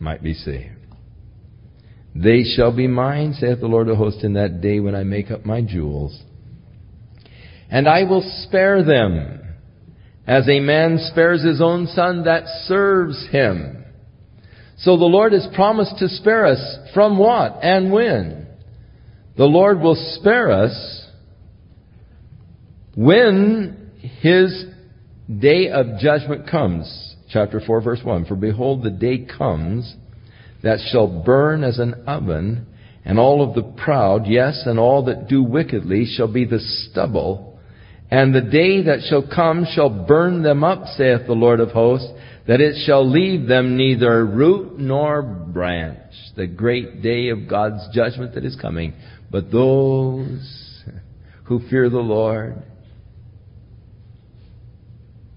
[0.00, 0.77] might be saved.
[2.22, 5.30] They shall be mine, saith the Lord of hosts, in that day when I make
[5.30, 6.20] up my jewels.
[7.70, 9.40] And I will spare them,
[10.26, 13.84] as a man spares his own son that serves him.
[14.78, 18.48] So the Lord has promised to spare us from what and when?
[19.36, 21.06] The Lord will spare us
[22.96, 24.64] when his
[25.38, 27.14] day of judgment comes.
[27.30, 28.24] Chapter 4 verse 1.
[28.24, 29.94] For behold, the day comes
[30.62, 32.66] that shall burn as an oven,
[33.04, 37.58] and all of the proud, yes, and all that do wickedly shall be the stubble.
[38.10, 42.10] And the day that shall come shall burn them up, saith the Lord of hosts,
[42.46, 45.98] that it shall leave them neither root nor branch.
[46.34, 48.94] The great day of God's judgment that is coming.
[49.30, 50.82] But those
[51.44, 52.62] who fear the Lord,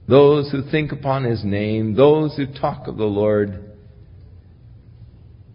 [0.07, 3.70] those who think upon His name, those who talk of the Lord,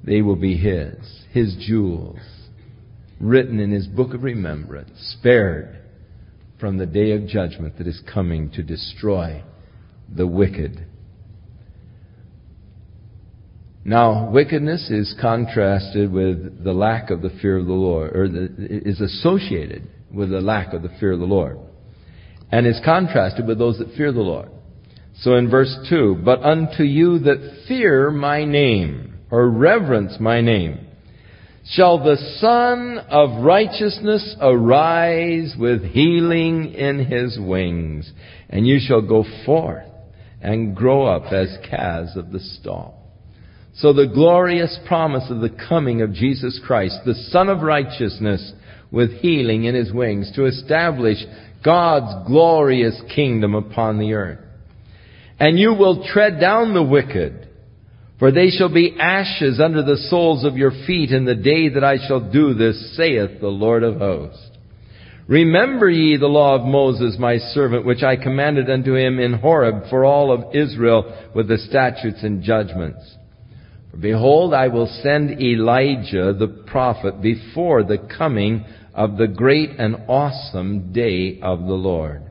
[0.06, 0.96] they will be His,
[1.32, 2.20] His jewels,
[3.20, 5.78] written in His book of remembrance, spared
[6.58, 9.42] from the day of judgment that is coming to destroy
[10.14, 10.86] the wicked.
[13.84, 18.48] Now, wickedness is contrasted with the lack of the fear of the Lord, or the,
[18.58, 21.58] is associated with the lack of the fear of the Lord,
[22.50, 24.50] and is contrasted with those that fear the Lord.
[25.20, 30.86] So in verse 2, but unto you that fear my name, or reverence my name,
[31.68, 38.12] shall the Son of righteousness arise with healing in his wings,
[38.48, 39.84] and you shall go forth
[40.40, 43.02] and grow up as calves of the stall.
[43.74, 48.52] So the glorious promise of the coming of Jesus Christ, the Son of righteousness,
[48.90, 51.18] with healing in his wings, to establish
[51.64, 54.38] God's glorious kingdom upon the earth.
[55.38, 57.45] And you will tread down the wicked,
[58.18, 61.84] for they shall be ashes under the soles of your feet in the day that
[61.84, 64.50] I shall do this, saith the Lord of hosts.
[65.28, 69.90] Remember ye the law of Moses my servant, which I commanded unto him in Horeb
[69.90, 73.16] for all of Israel with the statutes and judgments.
[73.90, 78.64] For behold, I will send Elijah the prophet before the coming
[78.94, 82.25] of the great and awesome day of the Lord.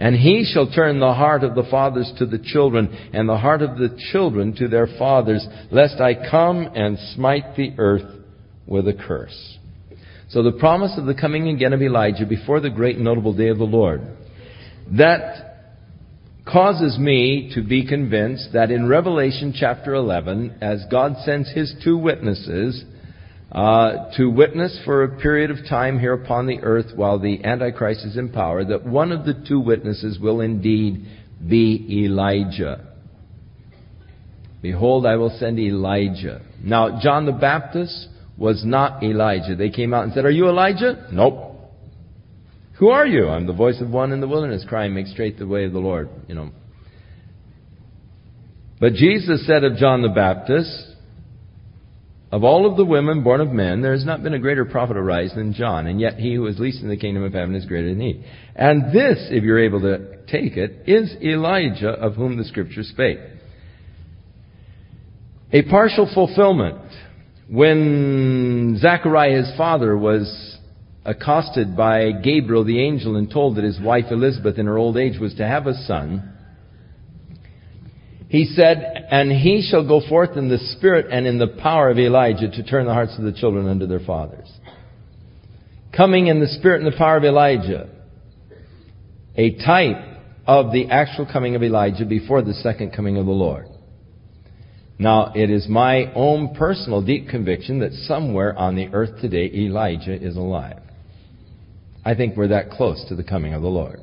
[0.00, 3.60] And he shall turn the heart of the fathers to the children, and the heart
[3.60, 8.10] of the children to their fathers, lest I come and smite the earth
[8.66, 9.58] with a curse.
[10.30, 13.58] So the promise of the coming again of Elijah before the great notable day of
[13.58, 14.00] the Lord.
[14.96, 15.68] That
[16.50, 21.98] causes me to be convinced that in Revelation chapter 11, as God sends his two
[21.98, 22.84] witnesses
[23.52, 28.04] uh, to witness for a period of time here upon the earth while the Antichrist
[28.04, 31.06] is in power, that one of the two witnesses will indeed
[31.48, 32.86] be Elijah.
[34.62, 36.42] Behold, I will send Elijah.
[36.62, 39.56] Now, John the Baptist was not Elijah.
[39.56, 41.08] They came out and said, Are you Elijah?
[41.12, 41.56] Nope.
[42.78, 43.28] Who are you?
[43.28, 45.78] I'm the voice of one in the wilderness crying, Make straight the way of the
[45.78, 46.08] Lord.
[46.28, 46.50] You know.
[48.80, 50.89] But Jesus said of John the Baptist,
[52.32, 54.96] of all of the women born of men, there has not been a greater prophet
[54.96, 57.66] arise than John, and yet he who is least in the kingdom of heaven is
[57.66, 58.24] greater than he.
[58.54, 63.18] And this, if you're able to take it, is Elijah of whom the scripture spake.
[65.52, 66.78] A partial fulfillment.
[67.48, 70.58] When Zachariah, his father, was
[71.04, 75.18] accosted by Gabriel the angel and told that his wife Elizabeth in her old age
[75.18, 76.32] was to have a son,
[78.30, 81.98] he said, And he shall go forth in the spirit and in the power of
[81.98, 84.48] Elijah to turn the hearts of the children unto their fathers.
[85.94, 87.90] Coming in the spirit and the power of Elijah,
[89.36, 89.96] a type
[90.46, 93.66] of the actual coming of Elijah before the second coming of the Lord.
[94.96, 100.14] Now, it is my own personal deep conviction that somewhere on the earth today Elijah
[100.14, 100.78] is alive.
[102.04, 103.98] I think we're that close to the coming of the Lord.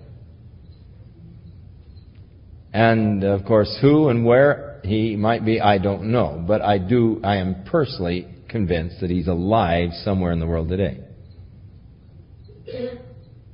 [2.73, 6.43] And of course, who and where he might be, I don't know.
[6.45, 11.03] But I do, I am personally convinced that he's alive somewhere in the world today.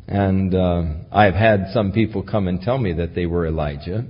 [0.08, 4.06] And uh, I've had some people come and tell me that they were Elijah.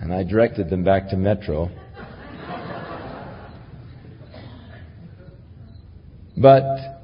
[0.00, 1.70] and I directed them back to Metro.
[6.36, 6.99] But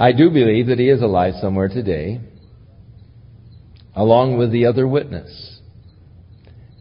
[0.00, 2.22] I do believe that he is alive somewhere today,
[3.94, 5.60] along with the other witness.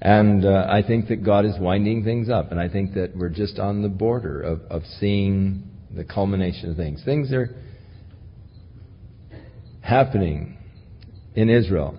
[0.01, 3.27] And uh, I think that God is winding things up, and I think that we're
[3.27, 5.63] just on the border of, of seeing
[5.93, 7.03] the culmination of things.
[7.03, 7.53] Things are
[9.81, 10.57] happening
[11.35, 11.97] in Israel.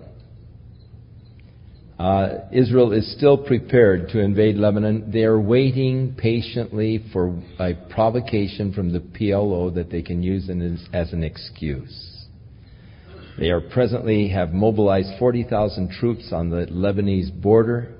[2.01, 5.11] Uh, Israel is still prepared to invade Lebanon.
[5.11, 10.49] They are waiting patiently for a provocation from the PLO that they can use
[10.93, 12.25] as an excuse.
[13.37, 17.93] They are presently have mobilized 40,000 troops on the Lebanese border.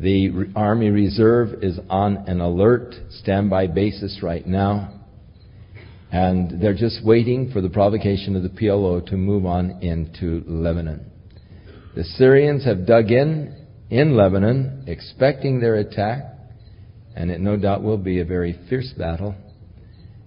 [0.00, 4.94] The Army Reserve is on an alert standby basis right now.
[6.10, 11.04] And they're just waiting for the provocation of the PLO to move on into Lebanon.
[11.98, 13.52] The Syrians have dug in
[13.90, 16.26] in Lebanon, expecting their attack,
[17.16, 19.34] and it no doubt will be a very fierce battle.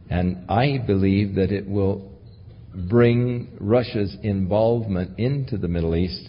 [0.10, 2.12] And I believe that it will
[2.90, 6.28] bring Russia's involvement into the Middle East,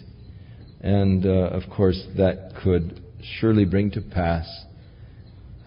[0.79, 3.03] and uh, of course, that could
[3.41, 4.47] surely bring to pass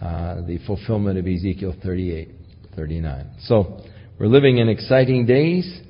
[0.01, 2.29] uh, the fulfillment of Ezekiel 38,
[2.75, 3.29] 39.
[3.41, 3.83] So,
[4.19, 5.81] we're living in exciting days.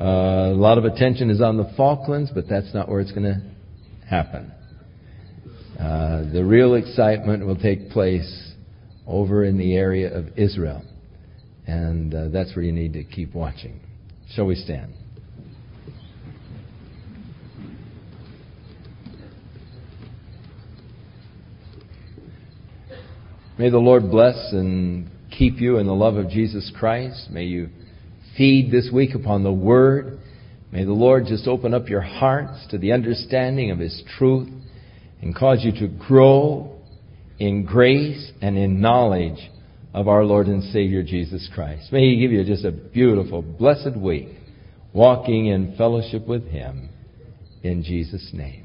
[0.00, 3.24] Uh, a lot of attention is on the Falklands, but that's not where it's going
[3.24, 3.42] to
[4.08, 4.50] happen.
[5.78, 8.52] Uh, the real excitement will take place
[9.06, 10.82] over in the area of Israel.
[11.66, 13.80] And uh, that's where you need to keep watching.
[14.34, 14.94] Shall we stand?
[23.58, 27.28] May the Lord bless and keep you in the love of Jesus Christ.
[27.30, 27.68] May you
[28.36, 30.18] feed this week upon the Word.
[30.70, 34.48] May the Lord just open up your hearts to the understanding of His truth
[35.20, 36.78] and cause you to grow
[37.38, 39.50] in grace and in knowledge
[39.94, 41.92] of our Lord and Savior Jesus Christ.
[41.92, 44.28] May He give you just a beautiful, blessed week
[44.92, 46.88] walking in fellowship with Him
[47.62, 48.61] in Jesus' name.